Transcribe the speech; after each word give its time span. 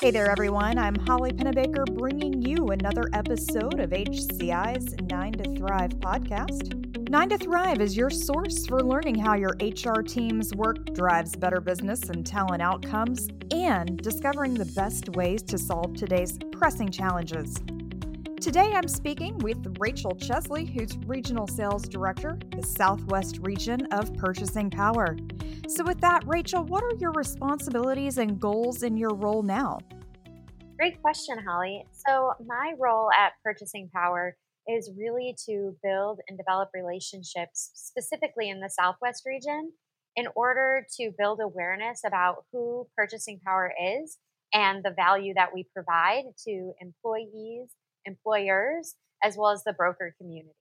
Hey 0.00 0.12
there, 0.12 0.30
everyone. 0.30 0.78
I'm 0.78 0.94
Holly 0.94 1.32
Pennebaker 1.32 1.84
bringing 1.98 2.40
you 2.40 2.68
another 2.68 3.10
episode 3.12 3.80
of 3.80 3.90
HCI's 3.90 4.94
Nine 5.10 5.32
to 5.32 5.56
Thrive 5.56 5.90
podcast. 5.98 7.08
Nine 7.10 7.28
to 7.30 7.36
Thrive 7.36 7.80
is 7.80 7.96
your 7.96 8.08
source 8.08 8.64
for 8.64 8.80
learning 8.80 9.16
how 9.16 9.34
your 9.34 9.56
HR 9.60 10.02
team's 10.02 10.54
work 10.54 10.94
drives 10.94 11.34
better 11.34 11.60
business 11.60 12.10
and 12.10 12.24
talent 12.24 12.62
outcomes 12.62 13.26
and 13.52 13.98
discovering 13.98 14.54
the 14.54 14.66
best 14.66 15.08
ways 15.16 15.42
to 15.42 15.58
solve 15.58 15.94
today's 15.94 16.38
pressing 16.52 16.92
challenges. 16.92 17.56
Today 18.40 18.74
I'm 18.76 18.86
speaking 18.86 19.36
with 19.38 19.76
Rachael 19.80 20.14
Chesley, 20.14 20.64
who's 20.64 20.96
Regional 21.08 21.48
Sales 21.48 21.88
Director, 21.88 22.38
the 22.54 22.62
Southwest 22.62 23.40
region 23.42 23.86
of 23.86 24.14
Purchasing 24.14 24.70
Power. 24.70 25.16
So, 25.68 25.84
with 25.84 26.00
that, 26.00 26.24
Rachael, 26.26 26.64
what 26.64 26.82
are 26.82 26.94
your 26.98 27.12
responsibilities 27.12 28.18
and 28.18 28.40
goals 28.40 28.82
in 28.82 28.96
your 28.96 29.14
role 29.14 29.42
now? 29.42 29.78
Great 30.78 31.00
question, 31.02 31.38
Holly. 31.46 31.84
So, 31.92 32.34
my 32.46 32.74
role 32.78 33.10
at 33.12 33.32
Purchasing 33.44 33.90
Power 33.94 34.36
is 34.68 34.90
really 34.96 35.34
to 35.46 35.74
build 35.82 36.20
and 36.28 36.38
develop 36.38 36.68
relationships, 36.74 37.70
specifically 37.74 38.50
in 38.50 38.60
the 38.60 38.70
Southwest 38.70 39.24
region, 39.26 39.72
in 40.14 40.26
order 40.36 40.86
to 40.98 41.10
build 41.16 41.40
awareness 41.42 42.02
about 42.06 42.44
who 42.52 42.86
Purchasing 42.96 43.40
Power 43.44 43.72
is 44.00 44.18
and 44.52 44.84
the 44.84 44.90
value 44.90 45.34
that 45.34 45.50
we 45.54 45.66
provide 45.74 46.24
to 46.46 46.72
employees, 46.80 47.70
employers, 48.04 48.94
as 49.22 49.36
well 49.36 49.50
as 49.50 49.64
the 49.64 49.72
broker 49.72 50.14
community. 50.18 50.57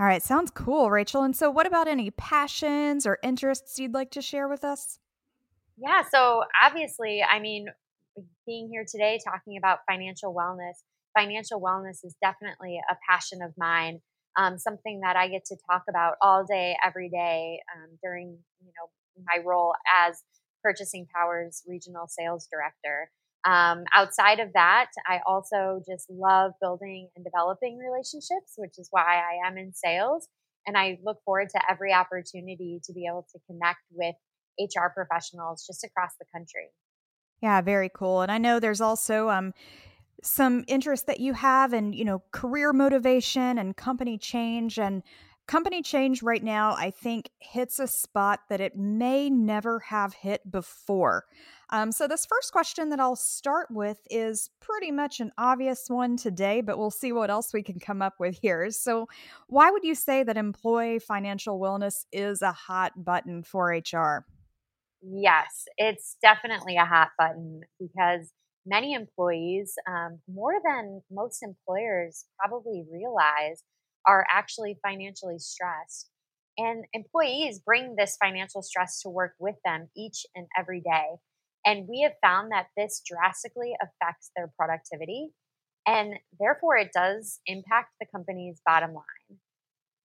All 0.00 0.06
right, 0.06 0.22
sounds 0.22 0.52
cool, 0.52 0.90
Rachael. 0.90 1.24
And 1.24 1.34
so, 1.34 1.50
what 1.50 1.66
about 1.66 1.88
any 1.88 2.10
passions 2.12 3.04
or 3.04 3.18
interests 3.22 3.80
you'd 3.80 3.94
like 3.94 4.12
to 4.12 4.22
share 4.22 4.48
with 4.48 4.64
us? 4.64 5.00
Yeah, 5.76 6.02
so 6.08 6.44
obviously, 6.62 7.22
I 7.22 7.40
mean, 7.40 7.66
being 8.46 8.68
here 8.70 8.84
today 8.88 9.18
talking 9.24 9.56
about 9.56 9.80
financial 9.90 10.32
wellness, 10.32 10.74
financial 11.16 11.60
wellness 11.60 12.04
is 12.04 12.14
definitely 12.22 12.80
a 12.90 12.96
passion 13.08 13.42
of 13.42 13.52
mine. 13.58 14.00
Um, 14.36 14.56
something 14.56 15.00
that 15.00 15.16
I 15.16 15.26
get 15.26 15.44
to 15.46 15.56
talk 15.68 15.82
about 15.88 16.14
all 16.22 16.44
day, 16.44 16.76
every 16.84 17.08
day 17.08 17.60
um, 17.76 17.98
during 18.00 18.38
you 18.60 18.66
know 18.66 19.24
my 19.26 19.42
role 19.44 19.74
as 19.92 20.22
Purchasing 20.62 21.08
Powers 21.12 21.64
Regional 21.66 22.06
Sales 22.06 22.46
Director. 22.50 23.10
Um, 23.44 23.84
outside 23.94 24.40
of 24.40 24.52
that, 24.54 24.90
I 25.06 25.20
also 25.26 25.80
just 25.88 26.10
love 26.10 26.52
building 26.60 27.08
and 27.16 27.24
developing 27.24 27.78
relationships, 27.78 28.54
which 28.56 28.78
is 28.78 28.88
why 28.90 29.22
I 29.22 29.46
am 29.46 29.56
in 29.56 29.72
sales. 29.72 30.28
And 30.66 30.76
I 30.76 30.98
look 31.04 31.18
forward 31.24 31.48
to 31.50 31.60
every 31.70 31.92
opportunity 31.92 32.80
to 32.84 32.92
be 32.92 33.06
able 33.06 33.26
to 33.32 33.38
connect 33.46 33.80
with 33.90 34.14
HR 34.58 34.88
professionals 34.94 35.64
just 35.66 35.84
across 35.84 36.12
the 36.18 36.26
country. 36.34 36.68
Yeah, 37.40 37.60
very 37.60 37.90
cool. 37.94 38.22
And 38.22 38.32
I 38.32 38.38
know 38.38 38.58
there's 38.58 38.80
also 38.80 39.30
um, 39.30 39.54
some 40.22 40.64
interest 40.66 41.06
that 41.06 41.20
you 41.20 41.34
have 41.34 41.72
in, 41.72 41.92
you 41.92 42.04
know, 42.04 42.22
career 42.32 42.72
motivation 42.72 43.58
and 43.58 43.76
company 43.76 44.18
change. 44.18 44.78
And 44.78 45.02
company 45.48 45.82
change 45.82 46.22
right 46.22 46.44
now, 46.44 46.74
I 46.74 46.90
think, 46.92 47.30
hits 47.40 47.80
a 47.80 47.88
spot 47.88 48.40
that 48.48 48.60
it 48.60 48.76
may 48.76 49.28
never 49.28 49.80
have 49.80 50.14
hit 50.14 50.48
before. 50.48 51.24
Um, 51.70 51.90
so, 51.90 52.06
this 52.06 52.24
first 52.26 52.52
question 52.52 52.90
that 52.90 53.00
I'll 53.00 53.16
start 53.16 53.68
with 53.70 53.98
is 54.10 54.50
pretty 54.60 54.92
much 54.92 55.18
an 55.18 55.32
obvious 55.36 55.86
one 55.88 56.16
today, 56.16 56.60
but 56.60 56.78
we'll 56.78 56.90
see 56.90 57.12
what 57.12 57.30
else 57.30 57.52
we 57.52 57.62
can 57.62 57.80
come 57.80 58.00
up 58.00 58.14
with 58.20 58.38
here. 58.40 58.70
So, 58.70 59.08
why 59.48 59.70
would 59.70 59.84
you 59.84 59.94
say 59.94 60.22
that 60.22 60.36
employee 60.36 61.00
financial 61.00 61.58
wellness 61.58 62.04
is 62.12 62.42
a 62.42 62.52
hot 62.52 63.04
button 63.04 63.42
for 63.42 63.70
HR? 63.70 64.26
Yes, 65.02 65.64
it's 65.76 66.16
definitely 66.22 66.76
a 66.76 66.84
hot 66.84 67.10
button 67.18 67.62
because 67.78 68.32
many 68.66 68.94
employees, 68.94 69.74
um, 69.86 70.20
more 70.28 70.54
than 70.64 71.02
most 71.10 71.42
employers 71.42 72.26
probably 72.38 72.84
realize, 72.90 73.62
are 74.08 74.26
actually 74.32 74.78
financially 74.82 75.38
stressed. 75.38 76.10
And 76.56 76.86
employees 76.92 77.60
bring 77.64 77.94
this 77.96 78.16
financial 78.20 78.62
stress 78.62 79.00
to 79.02 79.10
work 79.10 79.34
with 79.38 79.56
them 79.64 79.88
each 79.96 80.26
and 80.34 80.46
every 80.58 80.80
day. 80.80 81.18
And 81.64 81.86
we 81.88 82.00
have 82.02 82.14
found 82.22 82.50
that 82.50 82.68
this 82.76 83.02
drastically 83.06 83.74
affects 83.80 84.30
their 84.34 84.50
productivity. 84.58 85.28
And 85.86 86.14
therefore, 86.40 86.76
it 86.76 86.90
does 86.92 87.40
impact 87.46 87.90
the 88.00 88.06
company's 88.12 88.60
bottom 88.66 88.94
line. 88.94 89.38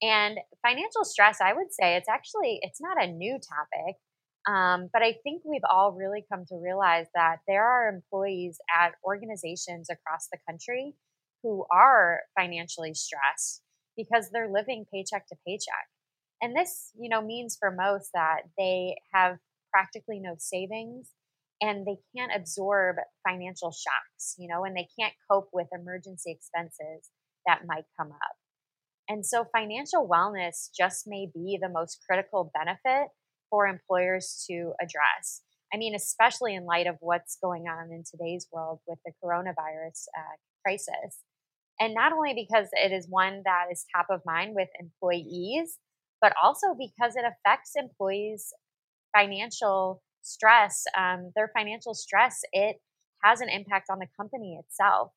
And 0.02 0.38
financial 0.62 1.04
stress, 1.04 1.40
I 1.40 1.54
would 1.54 1.72
say 1.72 1.96
it's 1.96 2.08
actually, 2.08 2.58
it's 2.62 2.80
not 2.80 3.02
a 3.02 3.10
new 3.10 3.38
topic. 3.38 3.96
Um, 4.46 4.90
but 4.92 5.02
I 5.02 5.14
think 5.24 5.42
we've 5.44 5.62
all 5.70 5.92
really 5.92 6.24
come 6.30 6.44
to 6.48 6.60
realize 6.62 7.06
that 7.14 7.38
there 7.48 7.64
are 7.64 7.88
employees 7.88 8.58
at 8.78 8.92
organizations 9.02 9.88
across 9.90 10.28
the 10.30 10.38
country 10.46 10.94
who 11.42 11.64
are 11.72 12.20
financially 12.38 12.92
stressed 12.92 13.62
because 13.96 14.30
they're 14.30 14.50
living 14.50 14.84
paycheck 14.92 15.26
to 15.28 15.36
paycheck. 15.46 15.86
And 16.42 16.56
this, 16.56 16.90
you 16.98 17.08
know, 17.08 17.22
means 17.22 17.56
for 17.58 17.70
most 17.70 18.10
that 18.14 18.42
they 18.58 18.96
have 19.12 19.38
practically 19.72 20.20
no 20.20 20.34
savings 20.38 21.10
and 21.60 21.86
they 21.86 21.96
can't 22.16 22.32
absorb 22.34 22.96
financial 23.26 23.70
shocks, 23.70 24.34
you 24.38 24.48
know, 24.48 24.64
and 24.64 24.76
they 24.76 24.88
can't 24.98 25.14
cope 25.30 25.48
with 25.52 25.68
emergency 25.72 26.30
expenses 26.30 27.10
that 27.46 27.62
might 27.66 27.84
come 27.98 28.10
up. 28.10 28.36
And 29.08 29.24
so 29.24 29.46
financial 29.56 30.08
wellness 30.08 30.70
just 30.76 31.04
may 31.06 31.28
be 31.32 31.58
the 31.60 31.68
most 31.68 31.98
critical 32.08 32.50
benefit 32.54 33.08
for 33.50 33.66
employers 33.66 34.44
to 34.50 34.72
address. 34.80 35.42
I 35.72 35.76
mean, 35.76 35.94
especially 35.94 36.54
in 36.54 36.64
light 36.64 36.86
of 36.86 36.96
what's 37.00 37.36
going 37.42 37.64
on 37.64 37.90
in 37.90 38.04
today's 38.08 38.46
world 38.52 38.80
with 38.86 38.98
the 39.04 39.12
coronavirus 39.22 40.06
uh, 40.16 40.36
crisis. 40.64 41.20
And 41.80 41.94
not 41.94 42.12
only 42.12 42.34
because 42.34 42.68
it 42.72 42.92
is 42.92 43.06
one 43.08 43.42
that 43.44 43.66
is 43.70 43.84
top 43.94 44.06
of 44.10 44.20
mind 44.24 44.54
with 44.54 44.68
employees, 44.78 45.78
but 46.20 46.32
also 46.42 46.68
because 46.78 47.16
it 47.16 47.24
affects 47.24 47.72
employees' 47.76 48.52
financial 49.16 50.02
stress, 50.22 50.84
um, 50.96 51.32
their 51.36 51.50
financial 51.56 51.94
stress, 51.94 52.40
it 52.52 52.76
has 53.22 53.40
an 53.40 53.48
impact 53.48 53.88
on 53.90 53.98
the 53.98 54.06
company 54.18 54.58
itself. 54.58 55.12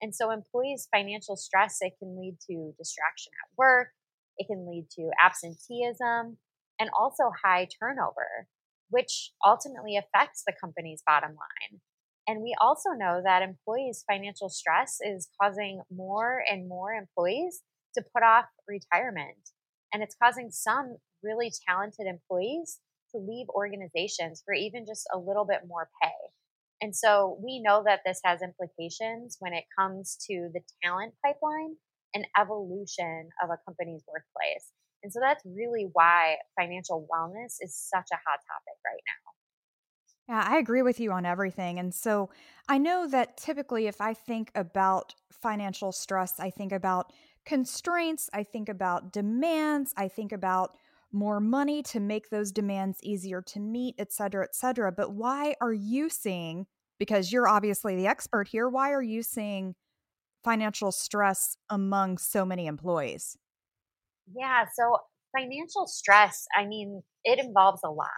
And 0.00 0.14
so, 0.14 0.30
employees' 0.30 0.88
financial 0.94 1.36
stress, 1.36 1.78
it 1.80 1.94
can 1.98 2.18
lead 2.18 2.36
to 2.50 2.72
distraction 2.76 3.32
at 3.42 3.56
work, 3.56 3.88
it 4.36 4.46
can 4.48 4.68
lead 4.68 4.88
to 4.96 5.10
absenteeism, 5.22 6.38
and 6.78 6.90
also 6.98 7.30
high 7.44 7.68
turnover, 7.80 8.48
which 8.90 9.32
ultimately 9.46 9.96
affects 9.96 10.42
the 10.46 10.54
company's 10.60 11.02
bottom 11.06 11.30
line. 11.30 11.80
And 12.28 12.42
we 12.42 12.54
also 12.60 12.90
know 12.90 13.20
that 13.24 13.42
employees' 13.42 14.04
financial 14.08 14.48
stress 14.48 14.98
is 15.00 15.28
causing 15.40 15.82
more 15.90 16.42
and 16.48 16.68
more 16.68 16.92
employees 16.92 17.62
to 17.94 18.02
put 18.14 18.22
off 18.22 18.46
retirement. 18.68 19.50
And 19.92 20.02
it's 20.02 20.16
causing 20.22 20.50
some 20.50 20.96
really 21.22 21.52
talented 21.68 22.06
employees 22.06 22.78
to 23.14 23.18
leave 23.20 23.48
organizations 23.50 24.42
for 24.44 24.54
even 24.54 24.86
just 24.86 25.06
a 25.12 25.18
little 25.18 25.44
bit 25.44 25.60
more 25.66 25.88
pay. 26.02 26.14
And 26.80 26.96
so 26.96 27.38
we 27.42 27.60
know 27.60 27.82
that 27.86 28.00
this 28.04 28.20
has 28.24 28.40
implications 28.42 29.36
when 29.38 29.52
it 29.52 29.64
comes 29.78 30.16
to 30.28 30.50
the 30.52 30.60
talent 30.82 31.14
pipeline 31.24 31.76
and 32.14 32.26
evolution 32.38 33.28
of 33.42 33.50
a 33.50 33.58
company's 33.64 34.02
workplace. 34.08 34.72
And 35.02 35.12
so 35.12 35.20
that's 35.20 35.42
really 35.44 35.90
why 35.92 36.36
financial 36.58 37.06
wellness 37.12 37.58
is 37.60 37.76
such 37.76 38.08
a 38.12 38.22
hot 38.26 38.40
topic 38.46 38.78
right 38.86 39.02
now. 39.06 39.41
Yeah, 40.28 40.44
I 40.46 40.58
agree 40.58 40.82
with 40.82 41.00
you 41.00 41.12
on 41.12 41.26
everything. 41.26 41.78
And 41.78 41.92
so 41.94 42.30
I 42.68 42.78
know 42.78 43.08
that 43.08 43.36
typically, 43.36 43.86
if 43.86 44.00
I 44.00 44.14
think 44.14 44.50
about 44.54 45.14
financial 45.32 45.92
stress, 45.92 46.38
I 46.38 46.50
think 46.50 46.72
about 46.72 47.12
constraints, 47.44 48.30
I 48.32 48.44
think 48.44 48.68
about 48.68 49.12
demands, 49.12 49.92
I 49.96 50.08
think 50.08 50.30
about 50.32 50.76
more 51.10 51.40
money 51.40 51.82
to 51.82 52.00
make 52.00 52.30
those 52.30 52.52
demands 52.52 52.98
easier 53.02 53.42
to 53.42 53.60
meet, 53.60 53.96
et 53.98 54.12
cetera, 54.12 54.44
et 54.44 54.54
cetera. 54.54 54.92
But 54.92 55.12
why 55.12 55.56
are 55.60 55.72
you 55.72 56.08
seeing, 56.08 56.66
because 56.98 57.32
you're 57.32 57.48
obviously 57.48 57.96
the 57.96 58.06
expert 58.06 58.48
here, 58.48 58.68
why 58.68 58.92
are 58.92 59.02
you 59.02 59.22
seeing 59.22 59.74
financial 60.44 60.92
stress 60.92 61.56
among 61.70 62.18
so 62.18 62.44
many 62.46 62.66
employees? 62.66 63.38
Yeah, 64.34 64.66
so 64.74 64.98
financial 65.36 65.86
stress, 65.86 66.46
I 66.56 66.66
mean, 66.66 67.02
it 67.24 67.38
involves 67.38 67.80
a 67.84 67.90
lot. 67.90 68.08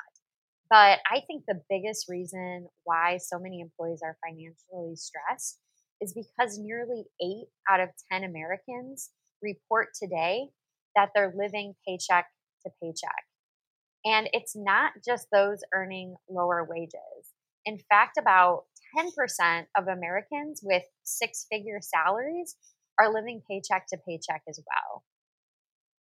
But 0.71 1.01
I 1.11 1.21
think 1.27 1.45
the 1.47 1.61
biggest 1.69 2.07
reason 2.09 2.69
why 2.85 3.19
so 3.19 3.39
many 3.39 3.61
employees 3.61 4.01
are 4.03 4.17
financially 4.27 4.97
stressed 4.97 5.61
is 6.01 6.15
because 6.15 6.59
nearly 6.59 7.05
eight 7.21 7.47
out 7.69 7.81
of 7.81 7.91
10 8.11 8.25
Americans 8.25 9.11
report 9.43 9.89
today 10.01 10.49
that 10.97 11.11
they're 11.15 11.35
living 11.37 11.75
paycheck 11.87 12.27
to 12.65 12.73
paycheck. 12.83 13.25
And 14.05 14.29
it's 14.33 14.55
not 14.55 14.93
just 15.07 15.29
those 15.33 15.61
earning 15.75 16.17
lower 16.29 16.67
wages. 16.69 17.33
In 17.65 17.79
fact, 17.89 18.19
about 18.19 18.65
10% 18.97 19.67
of 19.77 19.89
Americans 19.89 20.61
with 20.63 20.83
six 21.05 21.47
figure 21.51 21.81
salaries 21.81 22.57
are 22.99 23.13
living 23.13 23.43
paycheck 23.49 23.87
to 23.89 23.99
paycheck 24.07 24.43
as 24.49 24.61
well. 24.67 25.05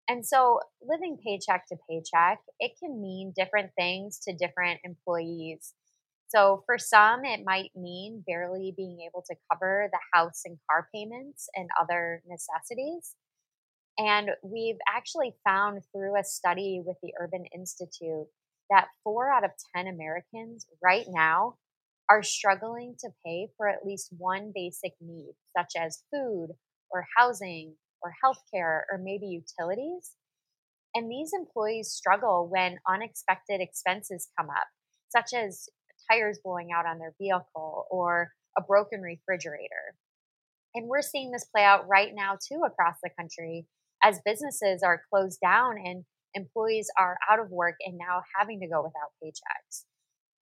And 0.08 0.26
so 0.26 0.60
living 0.82 1.16
paycheck 1.24 1.66
to 1.68 1.76
paycheck, 1.88 2.40
it 2.60 2.72
can 2.78 3.00
mean 3.00 3.32
different 3.34 3.70
things 3.78 4.18
to 4.20 4.36
different 4.36 4.80
employees. 4.84 5.74
So 6.28 6.62
for 6.66 6.78
some, 6.78 7.24
it 7.24 7.40
might 7.44 7.70
mean 7.74 8.22
barely 8.26 8.74
being 8.76 8.98
able 9.08 9.24
to 9.28 9.36
cover 9.50 9.88
the 9.90 9.98
house 10.12 10.42
and 10.44 10.58
car 10.70 10.88
payments 10.94 11.48
and 11.54 11.68
other 11.80 12.22
necessities. 12.26 13.14
And 13.96 14.30
we've 14.42 14.78
actually 14.92 15.36
found 15.44 15.82
through 15.92 16.18
a 16.18 16.24
study 16.24 16.82
with 16.84 16.96
the 17.02 17.12
Urban 17.20 17.44
Institute 17.54 18.26
that 18.70 18.88
four 19.04 19.30
out 19.30 19.44
of 19.44 19.52
10 19.76 19.86
Americans 19.86 20.66
right 20.82 21.06
now 21.08 21.54
are 22.10 22.22
struggling 22.22 22.96
to 22.98 23.10
pay 23.24 23.48
for 23.56 23.68
at 23.68 23.86
least 23.86 24.12
one 24.18 24.52
basic 24.54 24.92
need, 25.00 25.34
such 25.56 25.72
as 25.78 26.02
food 26.12 26.48
or 26.90 27.06
housing 27.16 27.76
or 28.04 28.12
healthcare 28.24 28.82
or 28.92 28.98
maybe 29.02 29.26
utilities. 29.26 30.12
And 30.94 31.10
these 31.10 31.32
employees 31.34 31.90
struggle 31.90 32.48
when 32.48 32.78
unexpected 32.88 33.60
expenses 33.60 34.28
come 34.38 34.50
up, 34.50 34.68
such 35.08 35.32
as 35.34 35.68
tires 36.10 36.38
blowing 36.44 36.68
out 36.76 36.86
on 36.86 36.98
their 36.98 37.14
vehicle 37.20 37.86
or 37.90 38.30
a 38.56 38.62
broken 38.62 39.00
refrigerator. 39.00 39.96
And 40.74 40.88
we're 40.88 41.02
seeing 41.02 41.30
this 41.32 41.44
play 41.44 41.64
out 41.64 41.88
right 41.88 42.12
now, 42.14 42.36
too, 42.36 42.62
across 42.66 42.96
the 43.02 43.10
country 43.18 43.66
as 44.02 44.20
businesses 44.24 44.82
are 44.82 45.02
closed 45.10 45.40
down 45.40 45.76
and 45.82 46.04
employees 46.34 46.88
are 46.98 47.16
out 47.30 47.40
of 47.40 47.50
work 47.50 47.76
and 47.80 47.96
now 47.96 48.22
having 48.38 48.60
to 48.60 48.68
go 48.68 48.82
without 48.82 49.12
paychecks. 49.22 49.84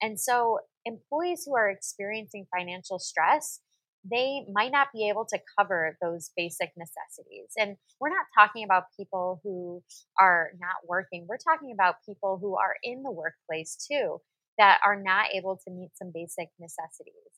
And 0.00 0.18
so, 0.18 0.58
employees 0.84 1.44
who 1.46 1.54
are 1.54 1.70
experiencing 1.70 2.46
financial 2.54 2.98
stress, 2.98 3.60
they 4.04 4.44
might 4.52 4.72
not 4.72 4.88
be 4.92 5.08
able 5.08 5.24
to 5.26 5.38
cover 5.58 5.96
those 6.02 6.30
basic 6.36 6.70
necessities. 6.76 7.52
And 7.56 7.76
we're 8.00 8.10
not 8.10 8.26
talking 8.36 8.64
about 8.64 8.84
people 8.98 9.40
who 9.44 9.82
are 10.20 10.50
not 10.60 10.88
working, 10.88 11.26
we're 11.28 11.36
talking 11.36 11.72
about 11.72 11.96
people 12.06 12.38
who 12.40 12.56
are 12.56 12.76
in 12.82 13.02
the 13.02 13.12
workplace 13.12 13.76
too 13.90 14.18
that 14.58 14.80
are 14.84 15.00
not 15.00 15.26
able 15.34 15.58
to 15.64 15.72
meet 15.72 15.90
some 15.94 16.10
basic 16.12 16.48
necessities. 16.58 17.32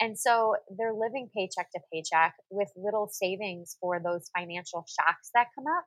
And 0.00 0.18
so 0.18 0.54
they're 0.76 0.94
living 0.94 1.28
paycheck 1.34 1.70
to 1.72 1.80
paycheck 1.92 2.34
with 2.50 2.68
little 2.76 3.08
savings 3.10 3.76
for 3.80 4.00
those 4.02 4.30
financial 4.36 4.86
shocks 4.88 5.30
that 5.34 5.48
come 5.54 5.66
up. 5.66 5.84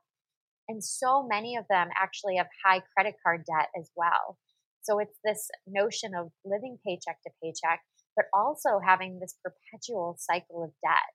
And 0.68 0.84
so 0.84 1.26
many 1.26 1.56
of 1.56 1.64
them 1.68 1.88
actually 2.00 2.36
have 2.36 2.46
high 2.64 2.82
credit 2.94 3.14
card 3.24 3.44
debt 3.46 3.68
as 3.78 3.90
well. 3.96 4.38
So 4.82 4.98
it's 4.98 5.18
this 5.24 5.48
notion 5.66 6.12
of 6.14 6.30
living 6.44 6.78
paycheck 6.84 7.22
to 7.22 7.30
paycheck, 7.42 7.80
but 8.16 8.26
also 8.32 8.80
having 8.84 9.18
this 9.18 9.36
perpetual 9.44 10.16
cycle 10.18 10.62
of 10.62 10.70
debt. 10.82 11.12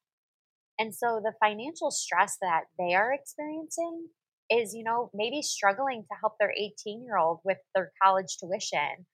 And 0.80 0.94
so 0.94 1.20
the 1.24 1.34
financial 1.40 1.92
stress 1.92 2.38
that 2.42 2.66
they 2.78 2.94
are 2.94 3.14
experiencing 3.14 4.10
is, 4.50 4.74
you 4.74 4.84
know, 4.84 5.10
maybe 5.14 5.42
struggling 5.42 6.04
to 6.04 6.18
help 6.22 6.34
their 6.40 6.52
18 6.52 7.04
year 7.04 7.18
old 7.18 7.40
with 7.44 7.58
their 7.76 7.92
college 8.02 8.38
tuition 8.40 9.06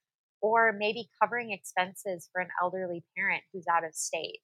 or 0.42 0.76
maybe 0.78 1.10
covering 1.22 1.52
expenses 1.52 2.30
for 2.32 2.42
an 2.42 2.50
elderly 2.62 3.04
parent 3.18 3.44
who's 3.52 3.66
out 3.74 3.86
of 3.86 3.96
state. 3.96 4.40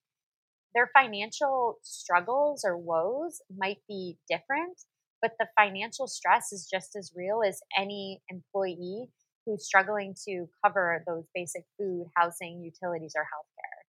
Their 0.73 0.89
financial 0.95 1.77
struggles 1.83 2.63
or 2.63 2.77
woes 2.77 3.41
might 3.55 3.79
be 3.87 4.17
different, 4.29 4.77
but 5.21 5.33
the 5.39 5.47
financial 5.57 6.07
stress 6.07 6.53
is 6.53 6.69
just 6.71 6.95
as 6.95 7.11
real 7.15 7.41
as 7.45 7.59
any 7.77 8.21
employee 8.29 9.07
who's 9.49 9.65
struggling 9.65 10.15
to 10.27 10.47
cover 10.63 11.03
those 11.07 11.23
basic 11.33 11.63
food, 11.77 12.05
housing, 12.15 12.61
utilities, 12.63 13.13
or 13.15 13.23
healthcare. 13.23 13.79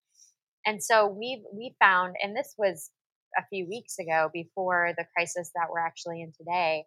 And 0.66 0.82
so 0.82 1.06
we've 1.06 1.42
we 1.52 1.74
found, 1.80 2.14
and 2.22 2.36
this 2.36 2.54
was 2.58 2.90
a 3.38 3.42
few 3.48 3.66
weeks 3.68 3.98
ago 3.98 4.28
before 4.32 4.92
the 4.96 5.04
crisis 5.14 5.50
that 5.54 5.68
we're 5.70 5.84
actually 5.84 6.20
in 6.20 6.32
today. 6.36 6.84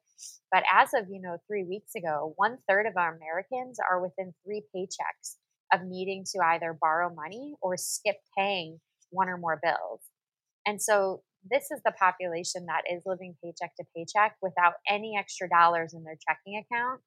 But 0.51 0.63
as 0.71 0.89
of, 0.93 1.07
you 1.09 1.21
know, 1.21 1.37
three 1.47 1.63
weeks 1.63 1.95
ago, 1.95 2.33
one 2.35 2.57
third 2.67 2.85
of 2.85 2.97
our 2.97 3.15
Americans 3.15 3.77
are 3.79 4.01
within 4.01 4.33
three 4.43 4.63
paychecks 4.75 5.35
of 5.73 5.81
needing 5.85 6.23
to 6.33 6.39
either 6.45 6.77
borrow 6.79 7.13
money 7.13 7.55
or 7.61 7.77
skip 7.77 8.17
paying 8.37 8.79
one 9.09 9.29
or 9.29 9.37
more 9.37 9.59
bills. 9.61 10.01
And 10.65 10.81
so 10.81 11.23
this 11.49 11.71
is 11.71 11.81
the 11.85 11.93
population 11.93 12.65
that 12.67 12.83
is 12.91 13.03
living 13.05 13.35
paycheck 13.43 13.75
to 13.75 13.85
paycheck 13.95 14.35
without 14.41 14.73
any 14.89 15.15
extra 15.17 15.47
dollars 15.49 15.93
in 15.93 16.03
their 16.03 16.17
checking 16.27 16.57
account. 16.57 17.01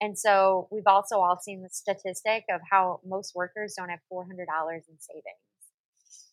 And 0.00 0.18
so 0.18 0.68
we've 0.70 0.86
also 0.86 1.18
all 1.18 1.38
seen 1.40 1.62
the 1.62 1.68
statistic 1.70 2.44
of 2.50 2.60
how 2.70 3.00
most 3.06 3.34
workers 3.34 3.74
don't 3.76 3.90
have 3.90 4.00
$400 4.12 4.28
in 4.28 4.98
savings. 4.98 5.50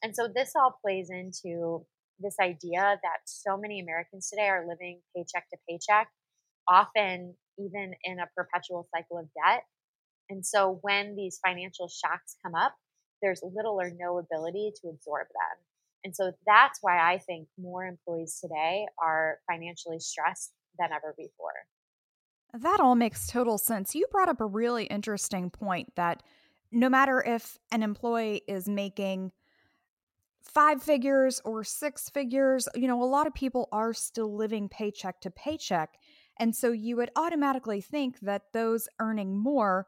And 0.01 0.15
so 0.15 0.27
this 0.33 0.53
all 0.55 0.79
plays 0.81 1.09
into 1.09 1.85
this 2.19 2.35
idea 2.41 2.99
that 3.03 3.19
so 3.25 3.57
many 3.57 3.79
Americans 3.79 4.29
today 4.29 4.47
are 4.47 4.65
living 4.67 5.01
paycheck 5.15 5.49
to 5.49 5.57
paycheck, 5.69 6.09
often 6.67 7.35
even 7.59 7.93
in 8.03 8.19
a 8.19 8.29
perpetual 8.35 8.87
cycle 8.95 9.17
of 9.17 9.25
debt. 9.45 9.63
And 10.29 10.45
so 10.45 10.79
when 10.81 11.15
these 11.15 11.39
financial 11.45 11.89
shocks 11.89 12.35
come 12.43 12.55
up, 12.55 12.73
there's 13.21 13.41
little 13.43 13.79
or 13.81 13.91
no 13.97 14.19
ability 14.19 14.71
to 14.81 14.89
absorb 14.89 15.27
them. 15.27 15.65
And 16.03 16.15
so 16.15 16.31
that's 16.45 16.79
why 16.81 16.99
I 16.99 17.17
think 17.17 17.47
more 17.59 17.85
employees 17.85 18.39
today 18.41 18.85
are 19.01 19.39
financially 19.49 19.99
stressed 19.99 20.53
than 20.79 20.89
ever 20.91 21.13
before. 21.17 21.65
That 22.53 22.79
all 22.79 22.95
makes 22.95 23.27
total 23.27 23.57
sense. 23.57 23.93
You 23.93 24.05
brought 24.11 24.29
up 24.29 24.41
a 24.41 24.45
really 24.45 24.85
interesting 24.85 25.49
point 25.49 25.93
that 25.95 26.23
no 26.71 26.89
matter 26.89 27.21
if 27.21 27.57
an 27.71 27.83
employee 27.83 28.41
is 28.47 28.67
making 28.67 29.31
five 30.41 30.81
figures 30.81 31.41
or 31.43 31.63
six 31.63 32.09
figures, 32.09 32.67
you 32.73 32.87
know, 32.87 33.03
a 33.03 33.05
lot 33.05 33.27
of 33.27 33.33
people 33.33 33.67
are 33.71 33.93
still 33.93 34.33
living 34.33 34.69
paycheck 34.69 35.19
to 35.21 35.31
paycheck. 35.31 35.97
And 36.39 36.55
so 36.55 36.71
you 36.71 36.95
would 36.95 37.11
automatically 37.15 37.81
think 37.81 38.19
that 38.21 38.43
those 38.53 38.87
earning 38.99 39.37
more 39.37 39.87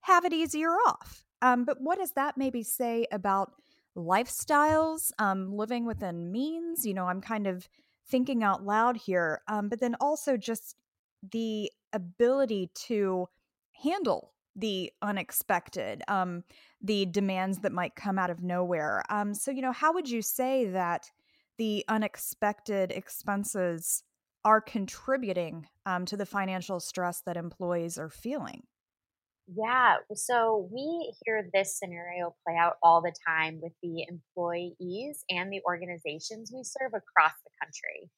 have 0.00 0.24
it 0.24 0.32
easier 0.32 0.70
off. 0.70 1.24
Um, 1.42 1.64
but 1.64 1.80
what 1.80 1.98
does 1.98 2.12
that 2.12 2.36
maybe 2.36 2.62
say 2.62 3.06
about 3.12 3.52
lifestyles, 3.96 5.12
um, 5.18 5.52
living 5.52 5.86
within 5.86 6.32
means? 6.32 6.84
You 6.84 6.94
know, 6.94 7.06
I'm 7.06 7.20
kind 7.20 7.46
of 7.46 7.68
thinking 8.08 8.42
out 8.42 8.64
loud 8.64 8.96
here, 8.96 9.42
um, 9.46 9.68
but 9.68 9.80
then 9.80 9.94
also 10.00 10.36
just 10.36 10.76
the 11.32 11.70
ability 11.92 12.70
to 12.86 13.28
handle 13.72 14.32
the 14.56 14.92
unexpected. 15.02 16.02
Um, 16.08 16.44
the 16.82 17.06
demands 17.06 17.58
that 17.58 17.72
might 17.72 17.94
come 17.94 18.18
out 18.18 18.30
of 18.30 18.42
nowhere. 18.42 19.02
Um, 19.10 19.34
so, 19.34 19.50
you 19.50 19.62
know, 19.62 19.72
how 19.72 19.92
would 19.92 20.08
you 20.08 20.22
say 20.22 20.66
that 20.66 21.10
the 21.58 21.84
unexpected 21.88 22.90
expenses 22.90 24.02
are 24.44 24.60
contributing 24.60 25.66
um, 25.84 26.06
to 26.06 26.16
the 26.16 26.26
financial 26.26 26.80
stress 26.80 27.20
that 27.26 27.36
employees 27.36 27.98
are 27.98 28.08
feeling? 28.08 28.62
Yeah, 29.52 29.96
so 30.14 30.68
we 30.72 31.12
hear 31.24 31.50
this 31.52 31.76
scenario 31.76 32.34
play 32.46 32.56
out 32.56 32.74
all 32.84 33.02
the 33.02 33.12
time 33.26 33.58
with 33.60 33.72
the 33.82 34.06
employees 34.08 35.24
and 35.28 35.52
the 35.52 35.60
organizations 35.66 36.52
we 36.54 36.62
serve 36.62 36.92
across 36.94 37.32
the 37.44 37.50
country. 37.60 38.10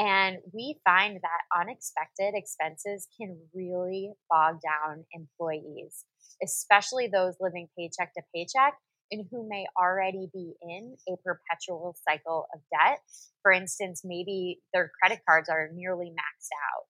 And 0.00 0.38
we 0.54 0.80
find 0.84 1.20
that 1.20 1.60
unexpected 1.60 2.32
expenses 2.34 3.06
can 3.20 3.36
really 3.54 4.12
bog 4.30 4.56
down 4.64 5.04
employees 5.12 6.06
especially 6.42 7.08
those 7.08 7.34
living 7.40 7.68
paycheck 7.78 8.12
to 8.14 8.22
paycheck 8.34 8.74
and 9.10 9.26
who 9.30 9.48
may 9.48 9.66
already 9.78 10.28
be 10.32 10.54
in 10.62 10.96
a 11.08 11.16
perpetual 11.24 11.96
cycle 12.08 12.46
of 12.54 12.60
debt. 12.70 13.00
For 13.42 13.52
instance, 13.52 14.02
maybe 14.04 14.60
their 14.72 14.90
credit 15.00 15.20
cards 15.28 15.48
are 15.48 15.68
nearly 15.72 16.10
maxed 16.10 16.54
out. 16.72 16.86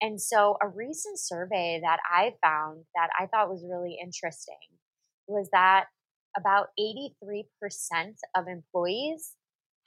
And 0.00 0.20
so, 0.20 0.56
a 0.62 0.68
recent 0.68 1.18
survey 1.18 1.80
that 1.82 1.98
I 2.10 2.34
found 2.42 2.84
that 2.94 3.10
I 3.18 3.26
thought 3.26 3.50
was 3.50 3.64
really 3.68 3.98
interesting 4.02 4.78
was 5.28 5.48
that 5.52 5.86
about 6.36 6.68
83% 6.78 7.44
of 8.36 8.46
employees 8.48 9.36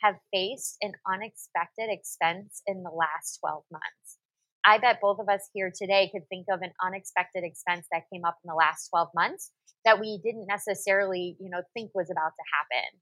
have 0.02 0.16
faced 0.34 0.78
an 0.82 0.94
unexpected 1.08 1.90
expense 1.90 2.62
in 2.68 2.84
the 2.84 2.92
last 2.92 3.40
12 3.40 3.64
months. 3.72 4.18
I 4.66 4.80
bet 4.80 5.00
both 5.02 5.20
of 5.20 5.30
us 5.30 5.50
here 5.54 5.72
today 5.74 6.10
could 6.12 6.28
think 6.28 6.48
of 6.52 6.62
an 6.62 6.72
unexpected 6.84 7.44
expense 7.44 7.86
that 7.92 8.10
came 8.12 8.26
up 8.26 8.38
in 8.44 8.50
the 8.50 8.56
last 8.56 8.90
12 8.90 9.10
months 9.14 9.52
that 9.86 10.00
we 10.00 10.20
didn't 10.24 10.48
necessarily, 10.48 11.38
you 11.40 11.50
know, 11.50 11.62
think 11.74 11.92
was 11.94 12.10
about 12.10 12.34
to 12.34 12.46
happen. 12.52 13.00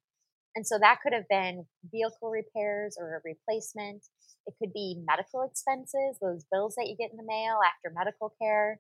And 0.56 0.68
so 0.68 0.78
that 0.78 1.00
could 1.02 1.14
have 1.14 1.28
been 1.30 1.66
vehicle 1.90 2.30
repairs 2.30 2.98
or 3.00 3.16
a 3.16 3.22
replacement. 3.26 4.04
It 4.46 4.54
could 4.60 4.74
be 4.74 5.02
medical 5.08 5.42
expenses, 5.42 6.20
those 6.22 6.46
bills 6.52 6.76
that 6.76 6.88
you 6.88 6.96
get 7.00 7.12
in 7.12 7.18
the 7.18 7.26
mail 7.26 7.60
after 7.66 7.96
medical 7.96 8.34
care. 8.40 8.80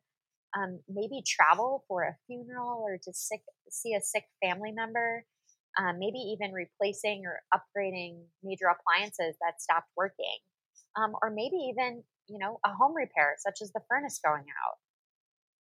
Um, 0.56 0.82
maybe 0.88 1.24
travel 1.26 1.84
for 1.88 2.04
a 2.04 2.16
funeral 2.28 2.84
or 2.84 3.00
to 3.02 3.14
sick, 3.14 3.42
see 3.72 3.96
a 3.96 4.02
sick 4.02 4.26
family 4.44 4.72
member. 4.72 5.26
Um, 5.80 5.98
maybe 5.98 6.20
even 6.20 6.54
replacing 6.54 7.24
or 7.26 7.42
upgrading 7.50 8.22
major 8.44 8.66
appliances 8.70 9.36
that 9.42 9.62
stopped 9.62 9.90
working. 9.98 10.38
Um, 10.96 11.16
or 11.24 11.32
maybe 11.32 11.58
even 11.74 12.04
you 12.28 12.40
know, 12.40 12.60
a 12.66 12.70
home 12.70 12.96
repair, 12.96 13.36
such 13.40 13.60
as 13.62 13.72
the 13.72 13.82
furnace 13.90 14.20
going 14.24 14.44
out. 14.44 14.78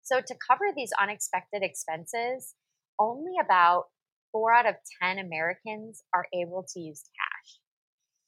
So, 0.02 0.20
to 0.20 0.34
cover 0.48 0.66
these 0.74 0.92
unexpected 1.00 1.62
expenses, 1.62 2.54
only 2.98 3.32
about 3.40 3.84
four 4.32 4.52
out 4.52 4.66
of 4.66 4.76
10 5.02 5.18
Americans 5.18 6.02
are 6.14 6.26
able 6.34 6.64
to 6.72 6.80
use 6.80 7.02
cash. 7.02 7.58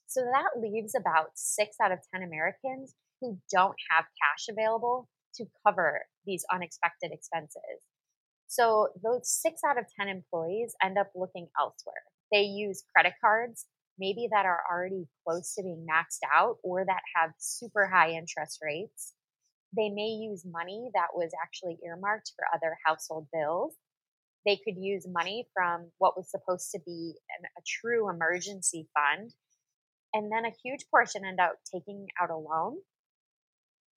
So, 0.07 0.21
that 0.21 0.59
leaves 0.59 0.95
about 0.95 1.31
six 1.35 1.77
out 1.81 1.91
of 1.91 1.99
10 2.13 2.23
Americans 2.23 2.95
who 3.21 3.39
don't 3.51 3.75
have 3.91 4.05
cash 4.05 4.47
available 4.49 5.09
to 5.35 5.45
cover 5.65 6.05
these 6.25 6.45
unexpected 6.51 7.11
expenses. 7.11 7.83
So 8.55 8.87
those 9.03 9.29
six 9.29 9.59
out 9.67 9.77
of 9.77 9.83
10 9.99 10.07
employees 10.07 10.75
end 10.81 10.97
up 10.97 11.11
looking 11.13 11.49
elsewhere. 11.59 12.03
They 12.31 12.43
use 12.43 12.85
credit 12.95 13.11
cards, 13.19 13.65
maybe 13.99 14.29
that 14.31 14.45
are 14.45 14.63
already 14.71 15.07
close 15.27 15.53
to 15.55 15.63
being 15.63 15.85
maxed 15.85 16.23
out 16.33 16.55
or 16.63 16.85
that 16.85 17.01
have 17.17 17.31
super 17.37 17.85
high 17.85 18.11
interest 18.11 18.59
rates. 18.63 19.13
They 19.75 19.89
may 19.89 20.07
use 20.07 20.45
money 20.49 20.89
that 20.93 21.09
was 21.13 21.31
actually 21.43 21.79
earmarked 21.85 22.31
for 22.37 22.45
other 22.55 22.77
household 22.85 23.27
bills. 23.33 23.73
They 24.45 24.55
could 24.55 24.77
use 24.77 25.05
money 25.05 25.49
from 25.53 25.91
what 25.97 26.15
was 26.15 26.31
supposed 26.31 26.71
to 26.71 26.79
be 26.85 27.15
an, 27.37 27.45
a 27.57 27.61
true 27.67 28.09
emergency 28.09 28.87
fund. 28.95 29.33
And 30.13 30.31
then 30.31 30.45
a 30.45 30.55
huge 30.63 30.85
portion 30.89 31.25
end 31.25 31.41
up 31.41 31.55
taking 31.73 32.07
out 32.21 32.29
a 32.29 32.37
loan 32.37 32.77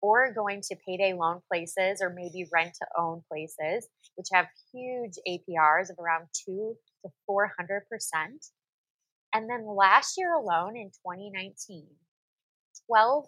or 0.06 0.32
going 0.32 0.60
to 0.60 0.76
payday 0.86 1.12
loan 1.12 1.40
places 1.50 2.00
or 2.00 2.10
maybe 2.10 2.48
rent 2.52 2.72
to 2.74 2.86
own 2.96 3.22
places, 3.28 3.88
which 4.14 4.28
have 4.32 4.46
huge 4.72 5.14
APRs 5.28 5.90
of 5.90 5.98
around 5.98 6.26
two 6.32 6.76
to 7.04 7.10
400%. 7.28 7.80
And 9.34 9.50
then 9.50 9.66
last 9.66 10.14
year 10.16 10.32
alone 10.32 10.76
in 10.76 10.90
2019, 10.90 11.86
12% 12.88 13.24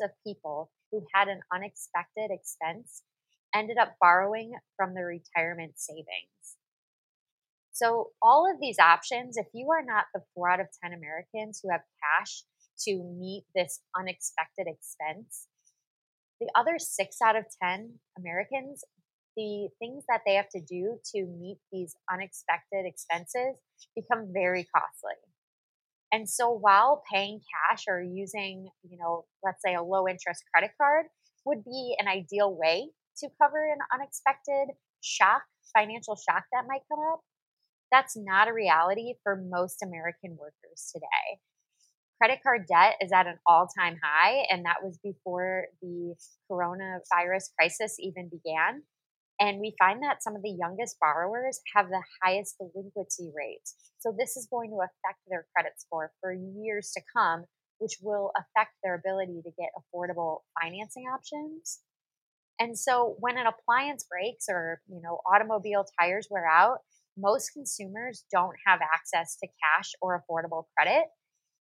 of 0.00 0.10
people 0.24 0.70
who 0.92 1.04
had 1.12 1.26
an 1.26 1.40
unexpected 1.52 2.30
expense 2.30 3.02
ended 3.52 3.76
up 3.76 3.96
borrowing 4.00 4.52
from 4.76 4.94
their 4.94 5.06
retirement 5.06 5.72
savings. 5.74 6.06
So, 7.72 8.10
all 8.22 8.50
of 8.50 8.60
these 8.60 8.78
options, 8.78 9.36
if 9.36 9.46
you 9.52 9.68
are 9.70 9.84
not 9.84 10.06
the 10.14 10.22
four 10.34 10.48
out 10.48 10.60
of 10.60 10.68
10 10.82 10.92
Americans 10.92 11.60
who 11.62 11.70
have 11.70 11.82
cash 12.00 12.44
to 12.84 13.02
meet 13.18 13.44
this 13.54 13.80
unexpected 13.98 14.66
expense, 14.66 15.48
the 16.40 16.50
other 16.54 16.78
six 16.78 17.16
out 17.24 17.36
of 17.36 17.44
10 17.62 17.92
Americans, 18.18 18.84
the 19.36 19.68
things 19.78 20.04
that 20.08 20.22
they 20.26 20.34
have 20.34 20.48
to 20.50 20.60
do 20.60 20.98
to 21.14 21.26
meet 21.26 21.58
these 21.72 21.94
unexpected 22.12 22.84
expenses 22.86 23.56
become 23.94 24.30
very 24.32 24.66
costly. 24.74 25.16
And 26.12 26.28
so 26.28 26.50
while 26.50 27.02
paying 27.12 27.40
cash 27.40 27.84
or 27.88 28.02
using, 28.02 28.68
you 28.88 28.96
know, 28.98 29.24
let's 29.44 29.60
say 29.64 29.74
a 29.74 29.82
low 29.82 30.08
interest 30.08 30.42
credit 30.54 30.70
card 30.80 31.06
would 31.44 31.64
be 31.64 31.94
an 31.98 32.08
ideal 32.08 32.56
way 32.56 32.88
to 33.18 33.28
cover 33.40 33.64
an 33.64 33.78
unexpected 33.92 34.74
shock, 35.02 35.42
financial 35.76 36.16
shock 36.16 36.44
that 36.52 36.64
might 36.68 36.82
come 36.90 37.00
up, 37.12 37.20
that's 37.92 38.16
not 38.16 38.48
a 38.48 38.52
reality 38.52 39.14
for 39.22 39.36
most 39.36 39.82
American 39.82 40.36
workers 40.38 40.90
today. 40.92 41.40
Credit 42.18 42.38
card 42.42 42.66
debt 42.66 42.94
is 43.02 43.12
at 43.12 43.26
an 43.26 43.38
all 43.46 43.68
time 43.78 43.98
high, 44.02 44.46
and 44.50 44.64
that 44.64 44.82
was 44.82 44.98
before 45.04 45.66
the 45.82 46.14
coronavirus 46.50 47.50
crisis 47.58 47.96
even 48.00 48.30
began. 48.30 48.82
And 49.38 49.60
we 49.60 49.74
find 49.78 50.02
that 50.02 50.22
some 50.22 50.34
of 50.34 50.42
the 50.42 50.56
youngest 50.58 50.96
borrowers 50.98 51.60
have 51.74 51.88
the 51.88 52.02
highest 52.22 52.56
delinquency 52.56 53.30
rates. 53.36 53.74
So, 53.98 54.14
this 54.18 54.34
is 54.34 54.48
going 54.50 54.70
to 54.70 54.76
affect 54.76 55.20
their 55.28 55.46
credit 55.54 55.72
score 55.76 56.12
for 56.22 56.32
years 56.32 56.90
to 56.96 57.02
come, 57.14 57.44
which 57.78 57.98
will 58.00 58.30
affect 58.34 58.72
their 58.82 58.94
ability 58.94 59.42
to 59.44 59.50
get 59.58 59.68
affordable 59.76 60.40
financing 60.62 61.04
options. 61.12 61.80
And 62.58 62.78
so, 62.78 63.16
when 63.18 63.36
an 63.36 63.46
appliance 63.46 64.06
breaks 64.08 64.46
or, 64.48 64.80
you 64.88 65.02
know, 65.02 65.20
automobile 65.30 65.84
tires 66.00 66.28
wear 66.30 66.48
out, 66.48 66.78
most 67.18 67.50
consumers 67.50 68.24
don't 68.32 68.56
have 68.66 68.80
access 68.80 69.36
to 69.42 69.48
cash 69.62 69.92
or 70.00 70.18
affordable 70.18 70.64
credit 70.74 71.04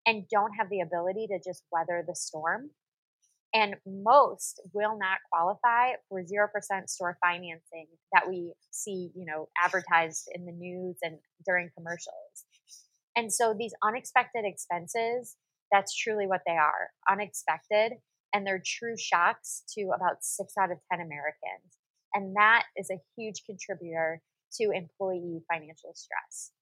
and 0.07 0.29
don't 0.29 0.53
have 0.53 0.69
the 0.71 0.81
ability 0.81 1.27
to 1.29 1.39
just 1.39 1.65
weather 1.71 2.05
the 2.07 2.15
storm 2.15 2.71
and 3.55 3.77
most 3.87 4.61
will 4.73 4.99
not 4.99 5.19
qualify 5.33 5.93
for 6.09 6.23
0% 6.23 6.89
store 6.89 7.17
financing 7.25 7.87
that 8.13 8.29
we 8.29 8.53
see 8.71 9.11
you 9.15 9.25
know 9.25 9.49
advertised 9.63 10.29
in 10.35 10.45
the 10.45 10.53
news 10.53 10.97
and 11.03 11.19
during 11.47 11.71
commercials. 11.77 12.45
And 13.17 13.33
so 13.33 13.55
these 13.57 13.73
unexpected 13.83 14.45
expenses 14.45 15.37
that's 15.75 15.95
truly 15.95 16.27
what 16.27 16.43
they 16.47 16.57
are 16.57 16.91
unexpected 17.11 17.93
and 18.33 18.47
they're 18.47 18.63
true 18.65 18.97
shocks 18.97 19.63
to 19.75 19.91
about 19.95 20.23
6 20.23 20.53
out 20.59 20.71
of 20.71 20.79
10 20.93 21.01
americans 21.01 21.79
and 22.15 22.35
that 22.37 22.65
is 22.77 22.91
a 22.91 23.01
huge 23.17 23.43
contributor 23.45 24.21
to 24.61 24.71
employee 24.71 25.43
financial 25.51 25.93
stress 25.95 26.53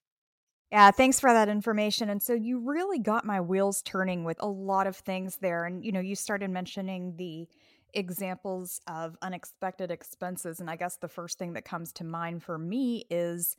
yeah, 0.72 0.90
thanks 0.90 1.20
for 1.20 1.30
that 1.30 1.50
information. 1.50 2.08
And 2.08 2.22
so 2.22 2.32
you 2.32 2.58
really 2.58 2.98
got 2.98 3.26
my 3.26 3.42
wheels 3.42 3.82
turning 3.82 4.24
with 4.24 4.38
a 4.40 4.48
lot 4.48 4.86
of 4.86 4.96
things 4.96 5.36
there. 5.36 5.66
And, 5.66 5.84
you 5.84 5.92
know, 5.92 6.00
you 6.00 6.16
started 6.16 6.48
mentioning 6.48 7.14
the 7.18 7.46
examples 7.92 8.80
of 8.86 9.18
unexpected 9.20 9.90
expenses. 9.90 10.60
And 10.60 10.70
I 10.70 10.76
guess 10.76 10.96
the 10.96 11.08
first 11.08 11.38
thing 11.38 11.52
that 11.52 11.66
comes 11.66 11.92
to 11.94 12.04
mind 12.04 12.42
for 12.42 12.56
me 12.56 13.04
is 13.10 13.54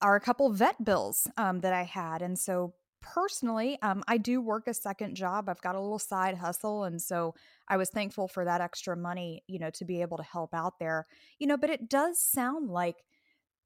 are 0.00 0.16
a 0.16 0.20
couple 0.20 0.50
vet 0.50 0.82
bills 0.82 1.28
um, 1.36 1.60
that 1.60 1.74
I 1.74 1.82
had. 1.82 2.22
And 2.22 2.38
so 2.38 2.72
personally, 3.02 3.76
um, 3.82 4.02
I 4.08 4.16
do 4.16 4.40
work 4.40 4.68
a 4.68 4.74
second 4.74 5.16
job. 5.16 5.50
I've 5.50 5.60
got 5.60 5.74
a 5.74 5.80
little 5.80 5.98
side 5.98 6.38
hustle. 6.38 6.84
And 6.84 7.02
so 7.02 7.34
I 7.68 7.76
was 7.76 7.90
thankful 7.90 8.26
for 8.26 8.46
that 8.46 8.62
extra 8.62 8.96
money, 8.96 9.42
you 9.48 9.58
know, 9.58 9.68
to 9.74 9.84
be 9.84 10.00
able 10.00 10.16
to 10.16 10.22
help 10.22 10.54
out 10.54 10.78
there, 10.78 11.06
you 11.38 11.46
know, 11.46 11.58
but 11.58 11.68
it 11.68 11.90
does 11.90 12.18
sound 12.18 12.70
like 12.70 13.04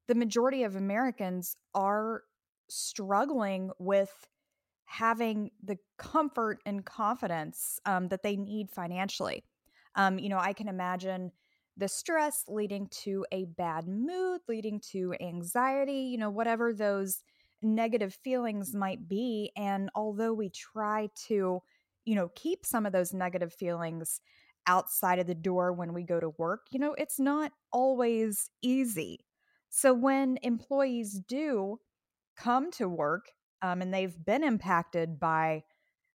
the 0.08 0.16
majority 0.16 0.64
of 0.64 0.74
Americans 0.74 1.54
are 1.76 2.22
struggling 2.68 3.70
with 3.78 4.10
having 4.84 5.50
the 5.62 5.78
comfort 5.98 6.58
and 6.66 6.84
confidence 6.84 7.78
um, 7.86 8.08
that 8.08 8.22
they 8.22 8.36
need 8.36 8.70
financially. 8.70 9.44
Um, 9.94 10.18
you 10.18 10.28
know, 10.28 10.38
I 10.38 10.52
can 10.52 10.68
imagine 10.68 11.32
the 11.76 11.88
stress 11.88 12.44
leading 12.48 12.88
to 12.88 13.24
a 13.32 13.46
bad 13.46 13.88
mood, 13.88 14.42
leading 14.48 14.80
to 14.92 15.14
anxiety, 15.20 16.02
you 16.02 16.18
know, 16.18 16.30
whatever 16.30 16.72
those 16.72 17.22
negative 17.62 18.14
feelings 18.14 18.74
might 18.74 19.08
be. 19.08 19.50
And 19.56 19.88
although 19.94 20.34
we 20.34 20.50
try 20.50 21.08
to, 21.28 21.62
you 22.04 22.14
know, 22.14 22.28
keep 22.34 22.66
some 22.66 22.84
of 22.84 22.92
those 22.92 23.14
negative 23.14 23.54
feelings 23.54 24.20
outside 24.66 25.18
of 25.18 25.26
the 25.26 25.34
door 25.34 25.72
when 25.72 25.94
we 25.94 26.02
go 26.02 26.20
to 26.20 26.34
work, 26.36 26.66
you 26.70 26.78
know, 26.78 26.94
it's 26.98 27.18
not 27.18 27.52
always 27.72 28.50
easy. 28.60 29.20
So 29.70 29.94
when 29.94 30.38
employees 30.42 31.20
do 31.26 31.78
come 32.36 32.70
to 32.72 32.88
work 32.88 33.26
um, 33.62 33.80
and 33.82 33.92
they've 33.92 34.16
been 34.24 34.42
impacted 34.42 35.20
by 35.20 35.62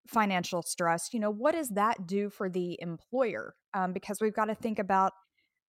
financial 0.09 0.63
stress, 0.63 1.11
you 1.13 1.21
know, 1.21 1.31
what 1.31 1.55
does 1.55 1.71
that 1.71 2.07
do 2.07 2.31
for 2.31 2.49
the 2.49 2.79
employer? 2.81 3.55
Um, 3.75 3.93
because 3.93 4.19
we've 4.21 4.35
got 4.35 4.47
to 4.47 4.55
think 4.55 4.79
about 4.79 5.13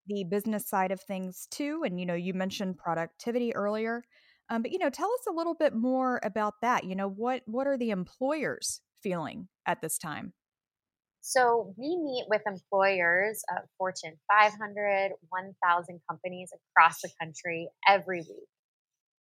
the 0.07 0.23
business 0.23 0.67
side 0.67 0.91
of 0.91 1.01
things 1.01 1.47
too. 1.51 1.81
And, 1.85 1.99
you 1.99 2.05
know, 2.05 2.13
you 2.13 2.33
mentioned 2.33 2.77
productivity 2.77 3.55
earlier. 3.55 4.03
Um, 4.49 4.61
but, 4.61 4.71
you 4.71 4.79
know, 4.79 4.89
tell 4.89 5.11
us 5.11 5.27
a 5.27 5.35
little 5.35 5.55
bit 5.55 5.73
more 5.73 6.21
about 6.23 6.55
that. 6.61 6.85
You 6.85 6.95
know, 6.95 7.09
what 7.09 7.41
what 7.45 7.67
are 7.67 7.77
the 7.77 7.89
employers 7.89 8.81
feeling 9.03 9.49
at 9.65 9.81
this 9.81 9.97
time? 9.97 10.33
So 11.21 11.73
we 11.77 11.97
meet 11.97 12.25
with 12.29 12.41
employers 12.47 13.43
of 13.51 13.63
Fortune 13.77 14.13
500, 14.31 15.11
1,000 15.27 15.99
companies 16.09 16.51
across 16.53 17.01
the 17.01 17.09
country 17.19 17.67
every 17.85 18.19
week. 18.19 18.47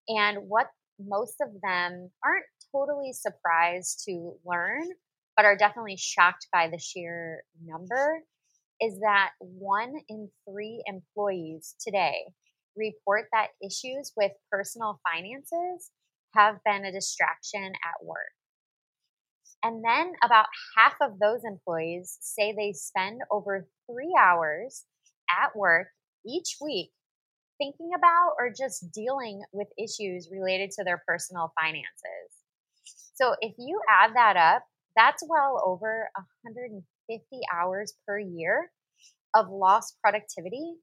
And 0.07 0.47
what 0.47 0.67
most 0.99 1.35
of 1.41 1.49
them 1.61 2.11
aren't 2.23 2.45
totally 2.71 3.13
surprised 3.13 4.03
to 4.05 4.33
learn, 4.45 4.83
but 5.35 5.45
are 5.45 5.57
definitely 5.57 5.97
shocked 5.97 6.47
by 6.51 6.69
the 6.69 6.79
sheer 6.79 7.43
number, 7.63 8.21
is 8.81 8.99
that 8.99 9.31
one 9.39 9.93
in 10.09 10.29
three 10.49 10.83
employees 10.85 11.75
today 11.79 12.23
report 12.75 13.25
that 13.31 13.47
issues 13.63 14.11
with 14.17 14.31
personal 14.51 14.99
finances 15.09 15.91
have 16.35 16.57
been 16.65 16.85
a 16.85 16.91
distraction 16.91 17.63
at 17.65 18.03
work. 18.03 18.17
And 19.63 19.83
then 19.83 20.11
about 20.23 20.45
half 20.77 20.93
of 21.01 21.17
those 21.19 21.41
employees 21.45 22.17
say 22.21 22.53
they 22.53 22.73
spend 22.73 23.21
over 23.31 23.67
three 23.89 24.13
hours 24.19 24.83
at 25.31 25.55
work 25.55 25.87
each 26.27 26.57
week 26.61 26.91
thinking 27.57 27.91
about 27.95 28.33
or 28.39 28.51
just 28.55 28.91
dealing 28.91 29.41
with 29.51 29.67
issues 29.77 30.29
related 30.31 30.71
to 30.71 30.83
their 30.83 31.01
personal 31.07 31.53
finances. 31.59 32.45
So 33.13 33.35
if 33.41 33.53
you 33.57 33.79
add 33.89 34.11
that 34.15 34.35
up, 34.37 34.63
that's 34.95 35.23
well 35.27 35.61
over 35.65 36.09
150 36.15 36.83
hours 37.53 37.93
per 38.07 38.19
year 38.19 38.71
of 39.35 39.49
lost 39.49 39.97
productivity 40.01 40.75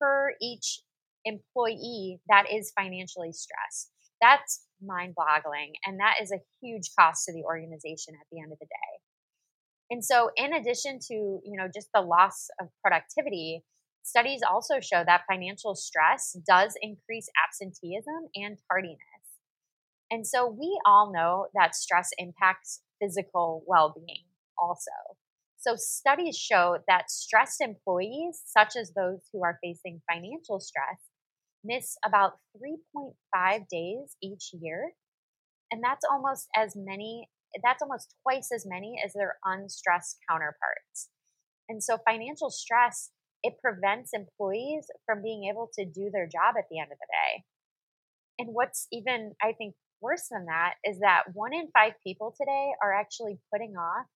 per 0.00 0.34
each 0.40 0.80
employee 1.24 2.20
that 2.28 2.44
is 2.52 2.72
financially 2.78 3.32
stressed. 3.32 3.90
That's 4.20 4.64
mind 4.82 5.14
boggling. 5.14 5.72
And 5.84 5.98
that 6.00 6.16
is 6.22 6.32
a 6.32 6.40
huge 6.62 6.90
cost 6.98 7.24
to 7.26 7.32
the 7.32 7.44
organization 7.44 8.14
at 8.14 8.26
the 8.30 8.40
end 8.40 8.52
of 8.52 8.58
the 8.58 8.66
day. 8.66 8.92
And 9.90 10.04
so, 10.04 10.30
in 10.36 10.52
addition 10.52 10.98
to, 11.08 11.14
you 11.14 11.56
know, 11.56 11.68
just 11.72 11.88
the 11.94 12.02
loss 12.02 12.48
of 12.60 12.68
productivity, 12.82 13.64
Studies 14.08 14.40
also 14.42 14.80
show 14.80 15.04
that 15.04 15.24
financial 15.30 15.74
stress 15.74 16.34
does 16.46 16.72
increase 16.80 17.28
absenteeism 17.44 18.30
and 18.34 18.56
tardiness. 18.66 18.98
And 20.10 20.26
so 20.26 20.48
we 20.48 20.80
all 20.86 21.12
know 21.12 21.48
that 21.52 21.74
stress 21.74 22.08
impacts 22.16 22.80
physical 22.98 23.62
well 23.66 23.94
being 23.94 24.24
also. 24.58 24.96
So 25.58 25.74
studies 25.76 26.38
show 26.38 26.78
that 26.88 27.10
stressed 27.10 27.60
employees, 27.60 28.40
such 28.46 28.76
as 28.76 28.94
those 28.94 29.28
who 29.30 29.44
are 29.44 29.58
facing 29.62 30.00
financial 30.10 30.58
stress, 30.58 31.10
miss 31.62 31.98
about 32.02 32.38
3.5 32.56 33.68
days 33.68 34.16
each 34.22 34.52
year. 34.58 34.92
And 35.70 35.84
that's 35.84 36.06
almost 36.10 36.48
as 36.56 36.72
many, 36.74 37.28
that's 37.62 37.82
almost 37.82 38.14
twice 38.22 38.48
as 38.54 38.64
many 38.66 38.94
as 39.04 39.12
their 39.12 39.36
unstressed 39.44 40.16
counterparts. 40.30 41.10
And 41.68 41.84
so 41.84 41.98
financial 42.08 42.48
stress, 42.48 43.10
it 43.42 43.54
prevents 43.62 44.10
employees 44.12 44.86
from 45.06 45.22
being 45.22 45.48
able 45.50 45.68
to 45.78 45.84
do 45.84 46.10
their 46.12 46.26
job 46.26 46.54
at 46.58 46.64
the 46.70 46.78
end 46.78 46.90
of 46.92 46.98
the 46.98 47.06
day. 47.10 47.44
And 48.38 48.48
what's 48.52 48.86
even, 48.92 49.34
I 49.42 49.52
think, 49.52 49.74
worse 50.00 50.28
than 50.30 50.46
that 50.46 50.74
is 50.84 51.00
that 51.00 51.24
one 51.34 51.52
in 51.52 51.68
five 51.72 51.94
people 52.04 52.34
today 52.38 52.70
are 52.82 52.92
actually 52.92 53.38
putting 53.52 53.74
off 53.76 54.06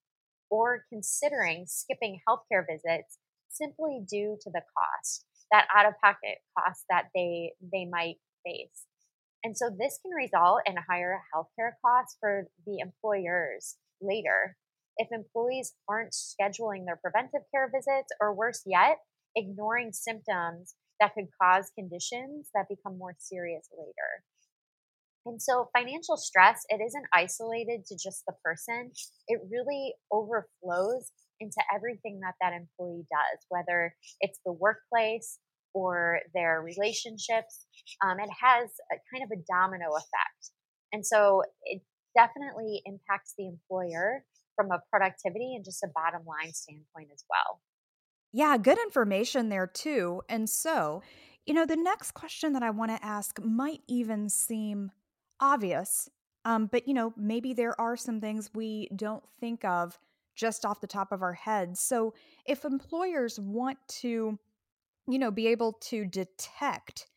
or 0.50 0.84
considering 0.88 1.64
skipping 1.66 2.20
healthcare 2.28 2.64
visits 2.68 3.18
simply 3.48 4.02
due 4.08 4.38
to 4.42 4.50
the 4.50 4.62
cost, 4.76 5.26
that 5.50 5.66
out 5.74 5.86
of 5.86 5.94
pocket 6.02 6.38
cost 6.58 6.84
that 6.88 7.06
they 7.14 7.52
they 7.72 7.84
might 7.84 8.16
face. 8.44 8.86
And 9.44 9.56
so 9.56 9.70
this 9.70 9.98
can 10.02 10.12
result 10.12 10.62
in 10.66 10.76
higher 10.88 11.20
healthcare 11.34 11.72
costs 11.84 12.16
for 12.20 12.46
the 12.64 12.78
employers 12.78 13.76
later 14.00 14.56
if 14.96 15.08
employees 15.10 15.74
aren't 15.88 16.12
scheduling 16.12 16.84
their 16.84 17.00
preventive 17.00 17.42
care 17.50 17.70
visits 17.72 18.12
or 18.20 18.34
worse 18.34 18.62
yet, 18.66 18.98
ignoring 19.36 19.92
symptoms 19.92 20.74
that 21.00 21.14
could 21.14 21.26
cause 21.40 21.70
conditions 21.76 22.50
that 22.54 22.66
become 22.68 22.98
more 22.98 23.14
serious 23.18 23.68
later. 23.76 24.22
And 25.24 25.40
so 25.40 25.68
financial 25.76 26.16
stress, 26.16 26.62
it 26.68 26.80
isn't 26.84 27.06
isolated 27.12 27.86
to 27.86 27.94
just 27.94 28.24
the 28.26 28.34
person. 28.44 28.90
It 29.28 29.40
really 29.50 29.94
overflows 30.10 31.12
into 31.40 31.62
everything 31.74 32.20
that 32.22 32.34
that 32.40 32.52
employee 32.52 33.06
does, 33.10 33.46
whether 33.48 33.94
it's 34.20 34.40
the 34.44 34.52
workplace 34.52 35.38
or 35.74 36.20
their 36.34 36.60
relationships. 36.60 37.66
Um, 38.04 38.18
it 38.18 38.30
has 38.40 38.70
a 38.90 38.96
kind 39.12 39.24
of 39.24 39.30
a 39.30 39.42
domino 39.50 39.94
effect. 39.94 40.50
And 40.92 41.06
so 41.06 41.42
it 41.64 41.82
definitely 42.16 42.82
impacts 42.84 43.34
the 43.38 43.48
employer 43.48 44.24
from 44.56 44.70
a 44.70 44.82
productivity 44.90 45.54
and 45.54 45.64
just 45.64 45.82
a 45.82 45.88
bottom 45.94 46.22
line 46.26 46.52
standpoint 46.52 47.08
as 47.12 47.24
well. 47.30 47.60
Yeah, 48.32 48.56
good 48.56 48.78
information 48.78 49.48
there 49.48 49.66
too. 49.66 50.22
And 50.28 50.48
so, 50.48 51.02
you 51.46 51.54
know, 51.54 51.66
the 51.66 51.76
next 51.76 52.12
question 52.12 52.52
that 52.54 52.62
I 52.62 52.70
want 52.70 52.90
to 52.90 53.04
ask 53.04 53.38
might 53.42 53.82
even 53.88 54.28
seem 54.28 54.90
obvious. 55.40 56.08
Um, 56.44 56.66
but, 56.66 56.88
you 56.88 56.94
know, 56.94 57.12
maybe 57.16 57.52
there 57.52 57.78
are 57.80 57.96
some 57.96 58.20
things 58.20 58.50
we 58.54 58.88
don't 58.96 59.22
think 59.38 59.64
of 59.64 59.98
just 60.34 60.64
off 60.64 60.80
the 60.80 60.86
top 60.86 61.12
of 61.12 61.22
our 61.22 61.34
heads. 61.34 61.78
So, 61.80 62.14
if 62.46 62.64
employers 62.64 63.38
want 63.38 63.78
to, 64.00 64.38
you 65.08 65.18
know, 65.18 65.30
be 65.30 65.48
able 65.48 65.72
to 65.74 66.04
detect 66.06 67.08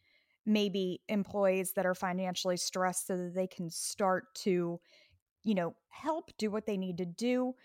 maybe 0.45 1.01
employees 1.09 1.73
that 1.73 1.85
are 1.85 1.95
financially 1.95 2.57
stressed 2.57 3.07
so 3.07 3.17
that 3.17 3.35
they 3.35 3.47
can 3.47 3.69
start 3.69 4.33
to, 4.35 4.79
you 5.43 5.55
know, 5.55 5.75
help 5.89 6.31
do 6.37 6.51
what 6.51 6.65
they 6.65 6.77
need 6.77 6.97
to 6.97 7.05
do, 7.05 7.55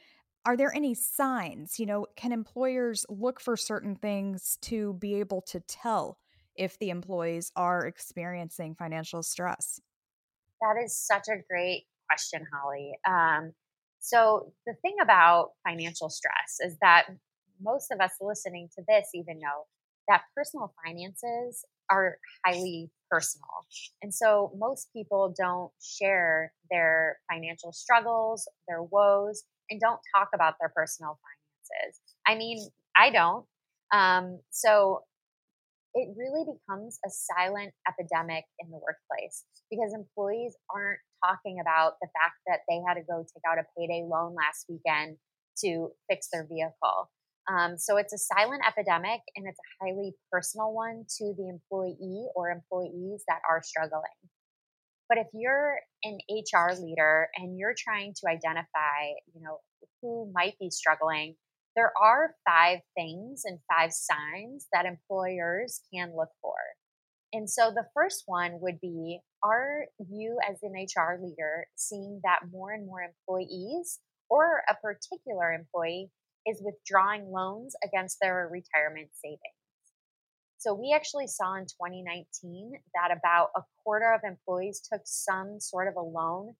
are 0.45 0.57
there 0.57 0.75
any 0.75 0.95
signs? 0.95 1.79
You 1.79 1.87
know, 1.87 2.07
can 2.17 2.33
employers 2.33 3.05
look 3.09 3.41
for 3.41 3.57
certain 3.57 3.97
things 3.97 4.59
to 4.63 4.95
be 4.95 5.15
able 5.17 5.43
to 5.43 5.61
tell 5.61 6.19
if 6.57 6.79
the 6.79 6.91
employees 6.91 7.53
are 7.57 7.87
experiencing 7.87 8.75
financial 8.75 9.23
stress? 9.23 9.81
That 10.61 10.83
is 10.83 10.97
such 10.97 11.29
a 11.29 11.43
great 11.49 11.85
question, 12.09 12.47
Holly. 12.53 12.93
Um, 13.07 13.53
so, 13.99 14.53
the 14.67 14.75
thing 14.83 14.97
about 15.03 15.51
financial 15.67 16.09
stress 16.09 16.59
is 16.61 16.77
that 16.81 17.07
most 17.63 17.91
of 17.91 18.01
us 18.01 18.13
listening 18.21 18.69
to 18.77 18.85
this 18.89 19.09
even 19.15 19.39
know 19.39 19.67
that 20.09 20.23
personal 20.35 20.73
finances 20.85 21.65
are 21.91 22.17
highly 22.45 22.91
personal. 23.11 23.47
And 24.03 24.13
so, 24.13 24.53
most 24.57 24.91
people 24.93 25.35
don't 25.37 25.71
share 25.83 26.53
their 26.71 27.19
financial 27.31 27.73
struggles, 27.73 28.49
their 28.67 28.83
woes, 28.83 29.45
and 29.71 29.81
don't 29.81 30.01
talk 30.15 30.29
about 30.35 30.55
their 30.61 30.73
personal 30.75 31.19
finances. 31.23 32.01
I 32.27 32.35
mean, 32.35 32.69
I 32.97 33.11
don't. 33.11 33.47
Um, 33.93 34.41
so, 34.51 35.03
it 35.95 36.15
really 36.17 36.45
becomes 36.47 36.99
a 37.05 37.11
silent 37.11 37.73
epidemic 37.89 38.45
in 38.61 38.71
the 38.71 38.79
workplace 38.79 39.45
because 39.71 39.93
employees 39.93 40.55
aren't 40.73 41.01
talking 41.25 41.59
about 41.61 41.95
the 42.01 42.09
fact 42.15 42.39
that 42.47 42.61
they 42.69 42.81
had 42.87 42.95
to 42.95 43.03
go 43.03 43.25
take 43.27 43.43
out 43.49 43.59
a 43.59 43.67
payday 43.77 44.07
loan 44.07 44.35
last 44.35 44.67
weekend 44.69 45.17
to 45.59 45.91
fix 46.09 46.29
their 46.33 46.47
vehicle. 46.47 47.11
Um, 47.51 47.77
so 47.77 47.97
it's 47.97 48.13
a 48.13 48.19
silent 48.19 48.63
epidemic 48.67 49.21
and 49.35 49.47
it's 49.49 49.59
a 49.59 49.85
highly 49.85 50.15
personal 50.31 50.73
one 50.73 51.05
to 51.19 51.35
the 51.37 51.49
employee 51.49 52.27
or 52.37 52.51
employees 52.51 53.25
that 53.27 53.41
are 53.49 53.63
struggling. 53.63 54.15
But 55.11 55.19
if 55.19 55.27
you're 55.35 55.81
an 56.05 56.19
HR 56.31 56.73
leader 56.81 57.29
and 57.35 57.59
you're 57.59 57.75
trying 57.77 58.15
to 58.23 58.31
identify, 58.31 59.11
you 59.35 59.43
know, 59.43 59.59
who 60.01 60.31
might 60.33 60.55
be 60.61 60.71
struggling, 60.71 61.35
there 61.75 61.93
are 62.01 62.37
five 62.49 62.79
things 62.97 63.43
and 63.45 63.59
five 63.69 63.93
signs 63.93 64.69
that 64.73 64.87
employers 64.87 65.81
can 65.93 66.13
look 66.17 66.31
for. 66.41 66.55
And 67.33 67.51
so 67.51 67.73
the 67.75 67.87
first 67.93 68.23
one 68.27 68.61
would 68.61 68.81
be 68.81 69.19
Are 69.43 69.87
you, 69.99 70.39
as 70.49 70.59
an 70.63 70.75
HR 70.75 71.19
leader, 71.21 71.67
seeing 71.75 72.21
that 72.23 72.41
more 72.53 72.73
and 72.73 72.87
more 72.87 73.03
employees 73.03 73.99
or 74.29 74.63
a 74.69 74.75
particular 74.75 75.53
employee 75.53 76.11
is 76.47 76.63
withdrawing 76.65 77.33
loans 77.33 77.75
against 77.85 78.19
their 78.21 78.49
retirement 78.51 79.11
savings? 79.13 79.60
So 80.61 80.75
we 80.75 80.93
actually 80.95 81.27
saw 81.27 81.57
in 81.57 81.65
2019 81.65 82.29
that 82.93 83.17
about 83.17 83.49
a 83.57 83.63
quarter 83.83 84.13
of 84.13 84.21
employees 84.29 84.85
took 84.93 85.01
some 85.07 85.59
sort 85.59 85.89
of 85.89 85.97
a 85.97 86.05
loan 86.05 86.53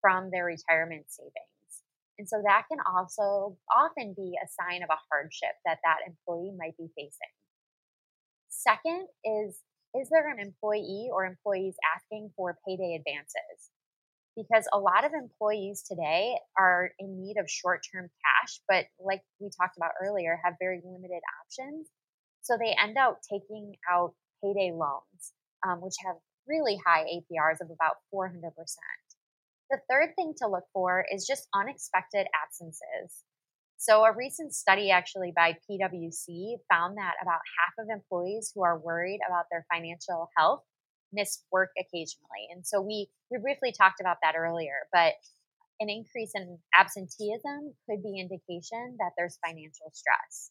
from 0.00 0.30
their 0.30 0.44
retirement 0.44 1.06
savings. 1.08 1.82
And 2.20 2.28
so 2.28 2.40
that 2.46 2.66
can 2.70 2.78
also 2.86 3.58
often 3.66 4.14
be 4.14 4.38
a 4.38 4.46
sign 4.46 4.84
of 4.84 4.90
a 4.90 5.02
hardship 5.10 5.58
that 5.66 5.78
that 5.82 6.06
employee 6.06 6.54
might 6.56 6.76
be 6.78 6.86
facing. 6.94 7.34
Second 8.48 9.08
is 9.24 9.58
is 9.92 10.08
there 10.08 10.30
an 10.30 10.38
employee 10.38 11.08
or 11.12 11.24
employees 11.24 11.74
asking 11.96 12.30
for 12.36 12.58
payday 12.64 12.94
advances? 12.94 13.74
Because 14.36 14.68
a 14.72 14.78
lot 14.78 15.04
of 15.04 15.10
employees 15.14 15.82
today 15.82 16.38
are 16.56 16.92
in 17.00 17.18
need 17.18 17.38
of 17.38 17.50
short 17.50 17.82
term 17.92 18.08
cash, 18.22 18.60
but 18.68 18.84
like 19.04 19.22
we 19.40 19.50
talked 19.50 19.76
about 19.76 19.98
earlier, 20.00 20.38
have 20.44 20.54
very 20.60 20.80
limited 20.84 21.22
options. 21.42 21.88
So 22.48 22.56
they 22.56 22.74
end 22.82 22.96
up 22.96 23.20
taking 23.30 23.74
out 23.92 24.14
payday 24.42 24.72
loans, 24.72 25.34
um, 25.68 25.82
which 25.82 25.96
have 26.06 26.16
really 26.48 26.78
high 26.86 27.04
APRs 27.04 27.60
of 27.60 27.68
about 27.68 27.96
400%. 28.12 28.40
The 29.70 29.80
third 29.90 30.14
thing 30.16 30.32
to 30.38 30.48
look 30.48 30.64
for 30.72 31.04
is 31.12 31.26
just 31.26 31.46
unexpected 31.54 32.26
absences. 32.32 33.24
So, 33.76 34.02
a 34.04 34.16
recent 34.16 34.54
study 34.54 34.90
actually 34.90 35.30
by 35.36 35.58
PwC 35.68 36.56
found 36.72 36.96
that 36.96 37.14
about 37.20 37.40
half 37.60 37.84
of 37.84 37.90
employees 37.92 38.50
who 38.54 38.64
are 38.64 38.78
worried 38.78 39.20
about 39.28 39.44
their 39.50 39.66
financial 39.70 40.30
health 40.36 40.62
miss 41.12 41.44
work 41.52 41.68
occasionally. 41.78 42.48
And 42.50 42.66
so, 42.66 42.80
we, 42.80 43.10
we 43.30 43.38
briefly 43.38 43.72
talked 43.76 44.00
about 44.00 44.16
that 44.22 44.36
earlier, 44.36 44.88
but 44.90 45.12
an 45.80 45.90
increase 45.90 46.32
in 46.34 46.58
absenteeism 46.74 47.74
could 47.88 48.02
be 48.02 48.18
indication 48.18 48.96
that 48.98 49.12
there's 49.18 49.38
financial 49.46 49.92
stress. 49.92 50.50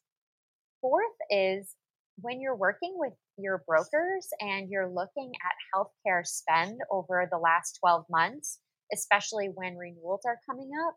Fourth 0.79 1.17
is 1.31 1.75
when 2.19 2.41
you're 2.41 2.55
working 2.55 2.93
with 2.95 3.13
your 3.37 3.63
brokers 3.67 4.27
and 4.39 4.69
you're 4.69 4.89
looking 4.89 5.31
at 5.45 5.55
healthcare 5.73 6.25
spend 6.25 6.79
over 6.91 7.27
the 7.31 7.37
last 7.37 7.77
12 7.79 8.05
months, 8.09 8.59
especially 8.93 9.49
when 9.53 9.77
renewals 9.77 10.21
are 10.25 10.39
coming 10.49 10.71
up. 10.87 10.95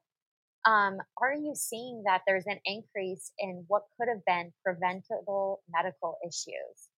Um, 0.71 0.99
are 1.21 1.35
you 1.35 1.55
seeing 1.55 2.03
that 2.07 2.23
there's 2.27 2.47
an 2.47 2.61
increase 2.65 3.33
in 3.39 3.65
what 3.69 3.83
could 3.99 4.09
have 4.09 4.25
been 4.27 4.53
preventable 4.65 5.63
medical 5.71 6.19
issues? 6.27 6.89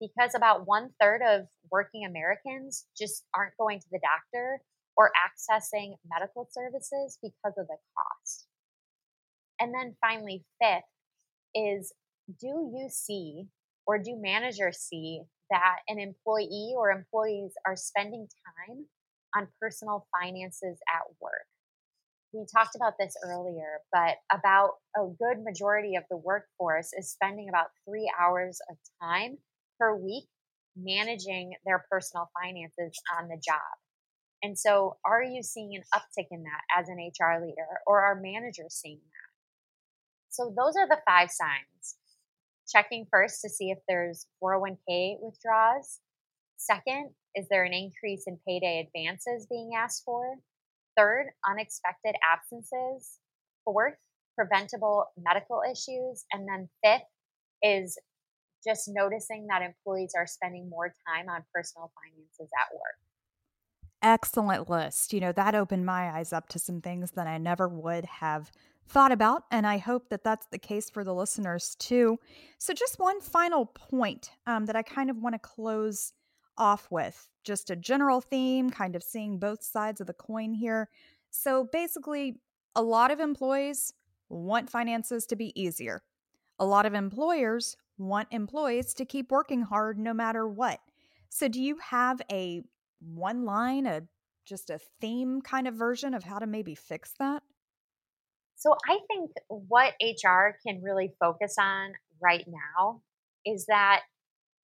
Because 0.00 0.34
about 0.34 0.66
one 0.66 0.90
third 1.00 1.22
of 1.26 1.46
working 1.70 2.04
Americans 2.04 2.86
just 2.96 3.24
aren't 3.34 3.56
going 3.58 3.80
to 3.80 3.86
the 3.90 4.00
doctor 4.00 4.60
or 4.96 5.10
accessing 5.16 5.94
medical 6.10 6.48
services 6.50 7.18
because 7.22 7.54
of 7.58 7.66
the 7.66 7.76
cost. 7.94 8.46
And 9.60 9.72
then 9.74 9.96
finally, 10.00 10.44
fifth 10.60 10.84
is 11.54 11.92
do 12.28 12.46
you 12.46 12.88
see 12.90 13.46
or 13.86 13.98
do 13.98 14.16
managers 14.16 14.78
see 14.78 15.22
that 15.50 15.76
an 15.88 15.98
employee 15.98 16.74
or 16.76 16.90
employees 16.90 17.52
are 17.66 17.76
spending 17.76 18.28
time 18.68 18.86
on 19.36 19.48
personal 19.60 20.06
finances 20.12 20.78
at 20.92 21.02
work. 21.20 21.46
We 22.32 22.44
talked 22.52 22.74
about 22.74 22.94
this 22.98 23.14
earlier, 23.24 23.80
but 23.92 24.16
about 24.32 24.72
a 24.96 25.06
good 25.06 25.42
majority 25.44 25.94
of 25.96 26.04
the 26.10 26.16
workforce 26.16 26.90
is 26.92 27.10
spending 27.10 27.48
about 27.48 27.68
three 27.88 28.10
hours 28.18 28.58
of 28.68 28.76
time 29.00 29.38
per 29.78 29.94
week 29.94 30.24
managing 30.76 31.54
their 31.64 31.86
personal 31.90 32.28
finances 32.38 32.98
on 33.18 33.28
the 33.28 33.40
job. 33.42 33.60
And 34.42 34.58
so, 34.58 34.98
are 35.04 35.22
you 35.22 35.42
seeing 35.42 35.74
an 35.76 35.82
uptick 35.94 36.26
in 36.30 36.42
that 36.42 36.60
as 36.78 36.88
an 36.88 36.98
HR 36.98 37.40
leader, 37.40 37.80
or 37.86 38.04
are 38.04 38.20
managers 38.20 38.74
seeing 38.74 39.00
that? 39.00 39.30
So, 40.28 40.52
those 40.54 40.76
are 40.76 40.86
the 40.86 41.00
five 41.06 41.30
signs. 41.30 41.96
Checking 42.68 43.06
first 43.10 43.40
to 43.42 43.48
see 43.48 43.70
if 43.70 43.78
there's 43.88 44.26
401k 44.42 45.16
withdrawals, 45.20 46.00
Second, 46.56 47.10
is 47.34 47.46
there 47.50 47.64
an 47.64 47.72
increase 47.72 48.24
in 48.26 48.38
payday 48.46 48.86
advances 48.86 49.46
being 49.48 49.70
asked 49.76 50.02
for? 50.04 50.36
Third, 50.96 51.26
unexpected 51.48 52.14
absences. 52.24 53.18
Fourth, 53.64 53.96
preventable 54.34 55.06
medical 55.18 55.62
issues. 55.70 56.24
And 56.32 56.48
then 56.48 56.68
fifth 56.82 57.02
is 57.62 57.98
just 58.66 58.88
noticing 58.88 59.46
that 59.48 59.62
employees 59.62 60.12
are 60.16 60.26
spending 60.26 60.68
more 60.68 60.92
time 61.06 61.28
on 61.28 61.44
personal 61.54 61.92
finances 62.02 62.50
at 62.58 62.74
work. 62.74 62.96
Excellent 64.02 64.70
list. 64.70 65.12
You 65.12 65.20
know, 65.20 65.32
that 65.32 65.54
opened 65.54 65.84
my 65.84 66.10
eyes 66.10 66.32
up 66.32 66.48
to 66.50 66.58
some 66.58 66.80
things 66.80 67.12
that 67.12 67.26
I 67.26 67.38
never 67.38 67.68
would 67.68 68.04
have 68.06 68.50
thought 68.88 69.12
about. 69.12 69.44
And 69.50 69.66
I 69.66 69.78
hope 69.78 70.08
that 70.10 70.24
that's 70.24 70.46
the 70.46 70.58
case 70.58 70.90
for 70.90 71.04
the 71.04 71.14
listeners 71.14 71.76
too. 71.78 72.18
So, 72.58 72.72
just 72.72 72.98
one 72.98 73.20
final 73.20 73.66
point 73.66 74.30
um, 74.46 74.66
that 74.66 74.76
I 74.76 74.82
kind 74.82 75.10
of 75.10 75.18
want 75.18 75.34
to 75.34 75.38
close 75.38 76.12
off 76.58 76.88
with 76.90 77.28
just 77.44 77.70
a 77.70 77.76
general 77.76 78.20
theme, 78.20 78.70
kind 78.70 78.96
of 78.96 79.02
seeing 79.02 79.38
both 79.38 79.62
sides 79.62 80.00
of 80.00 80.06
the 80.06 80.14
coin 80.14 80.54
here. 80.54 80.88
So, 81.30 81.68
basically, 81.72 82.40
a 82.74 82.82
lot 82.82 83.10
of 83.10 83.20
employees 83.20 83.92
want 84.28 84.70
finances 84.70 85.26
to 85.26 85.36
be 85.36 85.58
easier. 85.60 86.02
A 86.58 86.66
lot 86.66 86.86
of 86.86 86.94
employers 86.94 87.76
want 87.98 88.28
employees 88.30 88.94
to 88.94 89.04
keep 89.04 89.30
working 89.30 89.62
hard 89.62 89.98
no 89.98 90.14
matter 90.14 90.46
what. 90.48 90.80
So, 91.28 91.48
do 91.48 91.60
you 91.60 91.76
have 91.90 92.20
a 92.30 92.62
one 93.00 93.44
line, 93.44 93.86
a 93.86 94.02
just 94.44 94.70
a 94.70 94.78
theme 95.00 95.42
kind 95.42 95.66
of 95.66 95.74
version 95.74 96.14
of 96.14 96.22
how 96.22 96.38
to 96.38 96.46
maybe 96.46 96.74
fix 96.74 97.12
that? 97.18 97.42
So, 98.56 98.74
I 98.88 98.98
think 99.08 99.30
what 99.48 99.94
HR 100.02 100.56
can 100.66 100.82
really 100.82 101.12
focus 101.20 101.56
on 101.58 101.92
right 102.22 102.44
now 102.46 103.02
is 103.44 103.66
that 103.66 104.02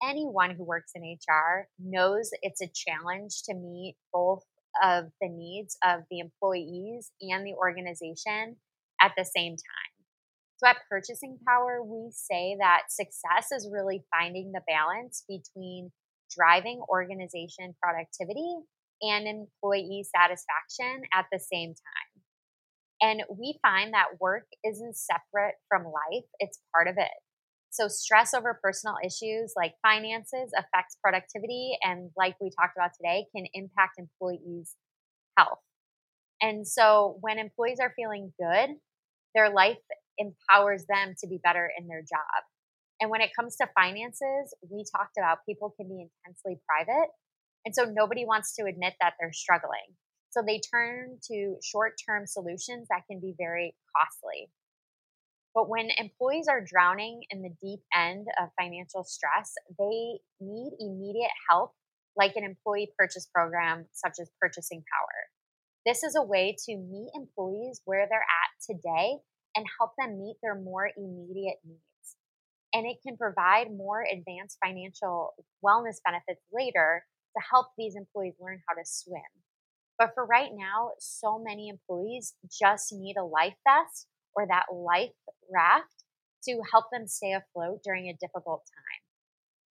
anyone 0.03 0.55
who 0.57 0.65
works 0.65 0.93
in 0.95 1.03
HR 1.03 1.69
knows 1.79 2.31
it's 2.43 2.63
a 2.63 2.71
challenge 2.75 3.43
to 3.45 3.55
meet 3.55 3.97
both 4.13 4.45
of 4.83 5.07
the 5.21 5.29
needs 5.29 5.77
of 5.85 6.01
the 6.11 6.21
employees 6.21 7.11
and 7.21 7.45
the 7.45 7.55
organization 7.55 8.57
at 9.01 9.13
the 9.17 9.25
same 9.25 9.53
time. 9.53 9.91
So 10.59 10.69
at 10.69 10.77
Purchasing 10.89 11.39
Power, 11.47 11.83
we 11.83 12.11
say 12.13 12.57
that 12.61 12.83
success 12.91 13.51
is 13.51 13.69
really 13.73 14.05
finding 14.11 14.53
the 14.53 14.61
balance 14.69 15.25
between 15.27 15.91
driving 16.37 16.81
organization 16.89 17.75
productivity 17.83 18.57
and 19.03 19.27
employee 19.27 20.05
satisfaction 20.05 21.03
at 21.15 21.27
the 21.33 21.41
same 21.41 21.71
time. 21.71 22.23
And 23.03 23.23
we 23.31 23.59
find 23.63 23.95
that 23.95 24.21
work 24.21 24.47
isn't 24.65 24.97
separate 24.97 25.55
from 25.69 25.85
life, 25.85 26.25
it's 26.39 26.61
part 26.75 26.89
of 26.89 26.97
it. 26.99 27.11
So, 27.71 27.87
stress 27.89 28.35
over 28.35 28.59
personal 28.63 28.97
issues 29.05 29.55
like 29.57 29.75
finances 29.83 30.53
affects 30.57 30.97
productivity, 31.03 31.79
and 31.83 32.11
like 32.17 32.37
we 32.41 32.51
talked 32.51 32.77
about 32.77 32.91
today, 32.97 33.27
can 33.35 33.47
impact 33.55 33.99
employees' 33.99 34.77
health. 35.39 35.61
And 36.43 36.67
so, 36.67 37.19
when 37.21 37.39
employees 37.39 37.79
are 37.81 37.93
feeling 37.97 38.33
good, 38.41 38.77
their 39.35 39.51
life 39.51 39.79
empowers 40.19 40.85
them 40.89 41.15
to 41.21 41.29
be 41.29 41.39
better 41.43 41.71
in 41.79 41.89
their 41.89 42.03
job. 42.03 42.45
And 43.01 43.11
when 43.11 43.21
it 43.23 43.31
comes 43.35 43.57
to 43.57 43.69
finances, 43.75 44.55
we 44.71 44.85
talked 44.97 45.17
about 45.19 45.47
people 45.49 45.75
can 45.79 45.89
be 45.89 46.07
intensely 46.27 46.61
private. 46.69 47.09
And 47.65 47.75
so, 47.75 47.85
nobody 47.85 48.25
wants 48.25 48.55
to 48.57 48.65
admit 48.65 48.95
that 49.01 49.15
they're 49.21 49.33
struggling. 49.33 49.97
So, 50.31 50.43
they 50.47 50.61
turn 50.61 51.19
to 51.31 51.57
short 51.63 51.95
term 52.07 52.27
solutions 52.27 52.89
that 52.89 53.03
can 53.11 53.21
be 53.21 53.35
very 53.39 53.75
costly. 53.97 54.51
But 55.55 55.69
when 55.69 55.89
employees 55.99 56.47
are 56.49 56.65
drowning 56.65 57.23
in 57.31 57.43
the 57.43 57.55
deep 57.61 57.81
end 57.95 58.29
of 58.41 58.51
financial 58.61 59.03
stress, 59.03 59.55
they 59.79 60.21
need 60.41 60.73
immediate 60.79 61.33
help, 61.49 61.73
like 62.17 62.37
an 62.37 62.45
employee 62.45 62.93
purchase 62.97 63.27
program 63.27 63.87
such 63.93 64.15
as 64.21 64.31
Purchasing 64.41 64.79
Power. 64.79 65.31
This 65.85 66.05
is 66.05 66.15
a 66.15 66.23
way 66.23 66.57
to 66.67 66.77
meet 66.77 67.11
employees 67.15 67.81
where 67.85 68.07
they're 68.09 68.21
at 68.21 68.51
today 68.65 69.19
and 69.57 69.67
help 69.79 69.93
them 69.99 70.21
meet 70.21 70.37
their 70.43 70.55
more 70.55 70.91
immediate 70.97 71.59
needs. 71.65 71.81
And 72.73 72.87
it 72.87 72.99
can 73.05 73.17
provide 73.17 73.77
more 73.77 74.05
advanced 74.05 74.59
financial 74.65 75.35
wellness 75.65 75.97
benefits 76.05 76.43
later 76.53 77.05
to 77.37 77.43
help 77.51 77.69
these 77.77 77.97
employees 77.97 78.35
learn 78.39 78.61
how 78.69 78.75
to 78.75 78.83
swim. 78.85 79.23
But 80.01 80.15
for 80.15 80.25
right 80.25 80.49
now, 80.51 80.93
so 80.99 81.39
many 81.39 81.69
employees 81.69 82.33
just 82.51 82.91
need 82.91 83.17
a 83.19 83.25
life 83.25 83.53
vest 83.69 84.07
or 84.35 84.47
that 84.47 84.73
life 84.73 85.13
raft 85.53 86.05
to 86.49 86.63
help 86.73 86.87
them 86.91 87.07
stay 87.07 87.35
afloat 87.35 87.81
during 87.85 88.09
a 88.09 88.17
difficult 88.19 88.63
time. 88.65 89.03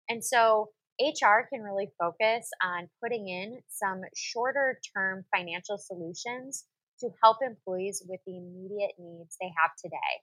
And 0.08 0.24
so 0.24 0.70
HR 1.02 1.50
can 1.52 1.64
really 1.64 1.90
focus 1.98 2.48
on 2.64 2.90
putting 3.02 3.28
in 3.28 3.62
some 3.70 4.02
shorter 4.16 4.80
term 4.96 5.26
financial 5.36 5.80
solutions 5.80 6.66
to 7.00 7.10
help 7.24 7.38
employees 7.42 8.04
with 8.08 8.20
the 8.28 8.38
immediate 8.38 8.94
needs 9.00 9.36
they 9.42 9.52
have 9.60 9.72
today. 9.82 10.14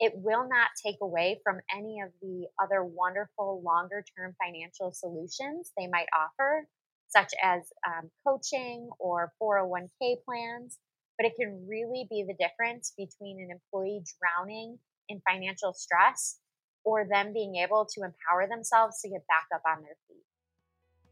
It 0.00 0.14
will 0.16 0.48
not 0.48 0.70
take 0.82 0.96
away 1.02 1.40
from 1.44 1.60
any 1.76 2.00
of 2.00 2.08
the 2.22 2.46
other 2.62 2.84
wonderful 2.84 3.60
longer 3.62 4.02
term 4.16 4.34
financial 4.42 4.92
solutions 4.92 5.72
they 5.76 5.88
might 5.88 6.08
offer, 6.16 6.66
such 7.14 7.32
as 7.42 7.62
um, 7.86 8.10
coaching 8.26 8.88
or 8.98 9.32
401k 9.42 10.16
plans 10.24 10.78
but 11.18 11.26
it 11.26 11.34
can 11.38 11.66
really 11.68 12.06
be 12.10 12.24
the 12.26 12.34
difference 12.34 12.92
between 12.96 13.40
an 13.40 13.50
employee 13.50 14.02
drowning 14.18 14.78
in 15.08 15.20
financial 15.28 15.72
stress 15.72 16.38
or 16.84 17.06
them 17.06 17.32
being 17.32 17.56
able 17.56 17.86
to 17.86 18.00
empower 18.00 18.48
themselves 18.48 19.00
to 19.00 19.08
get 19.08 19.22
back 19.28 19.46
up 19.54 19.62
on 19.68 19.82
their 19.82 19.96
feet. 20.08 20.24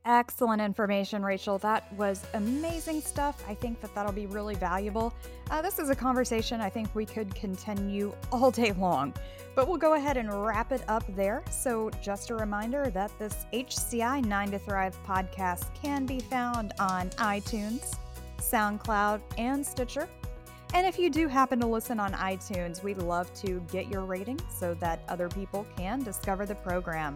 Excellent 0.07 0.63
information, 0.63 1.23
Rachael. 1.23 1.59
That 1.59 1.93
was 1.93 2.25
amazing 2.33 3.03
stuff. 3.03 3.45
I 3.47 3.55
think 3.55 3.83
that 3.83 3.95
that'll 3.95 4.13
be 4.13 4.27
really 4.27 4.55
valuable. 4.55 5.13
Uh, 5.51 5.61
this 5.61 5.79
is 5.79 5.91
a 5.91 5.95
conversation 5.95 6.59
I 6.59 6.71
think 6.71 6.95
we 6.95 7.05
could 7.05 7.35
continue 7.35 8.15
all 8.33 8.51
day 8.51 8.73
long, 8.73 9.13
but 9.55 9.69
we'll 9.69 9.77
go 9.77 9.95
ahead 9.95 10.17
and 10.17 10.33
wrap 10.33 10.73
it 10.73 10.83
up 10.89 11.05
there. 11.15 11.43
So, 11.51 11.91
just 12.03 12.31
a 12.31 12.35
reminder 12.35 12.89
that 12.91 13.11
this 13.19 13.45
HCI 13.53 14.25
9 14.25 14.51
to 14.53 14.59
Thrive 14.59 14.97
podcast 15.07 15.75
can 15.75 16.07
be 16.07 16.21
found 16.21 16.73
on 16.81 17.11
iTunes, 17.11 17.97
SoundCloud, 18.39 19.21
and 19.37 19.65
Stitcher. 19.65 20.09
And 20.73 20.87
if 20.87 20.99
you 20.99 21.11
do 21.11 21.29
happen 21.29 21.61
to 21.61 21.67
listen 21.67 22.01
on 22.01 22.13
iTunes, 22.13 22.83
we'd 22.83 22.99
love 22.99 23.33
to 23.43 23.61
get 23.71 23.89
your 23.89 24.05
rating 24.05 24.41
so 24.57 24.73
that 24.75 25.03
other 25.09 25.29
people 25.29 25.67
can 25.77 26.03
discover 26.03 26.47
the 26.47 26.55
program. 26.55 27.13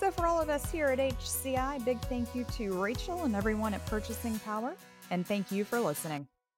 So, 0.00 0.10
for 0.10 0.26
all 0.26 0.40
of 0.40 0.48
us 0.48 0.72
here 0.72 0.86
at 0.86 0.98
HCI, 0.98 1.84
big 1.84 2.00
thank 2.00 2.34
you 2.34 2.44
to 2.52 2.72
Rachael 2.72 3.24
and 3.24 3.36
everyone 3.36 3.74
at 3.74 3.84
Purchasing 3.84 4.38
Power, 4.38 4.74
and 5.10 5.26
thank 5.26 5.52
you 5.52 5.62
for 5.62 5.78
listening. 5.78 6.26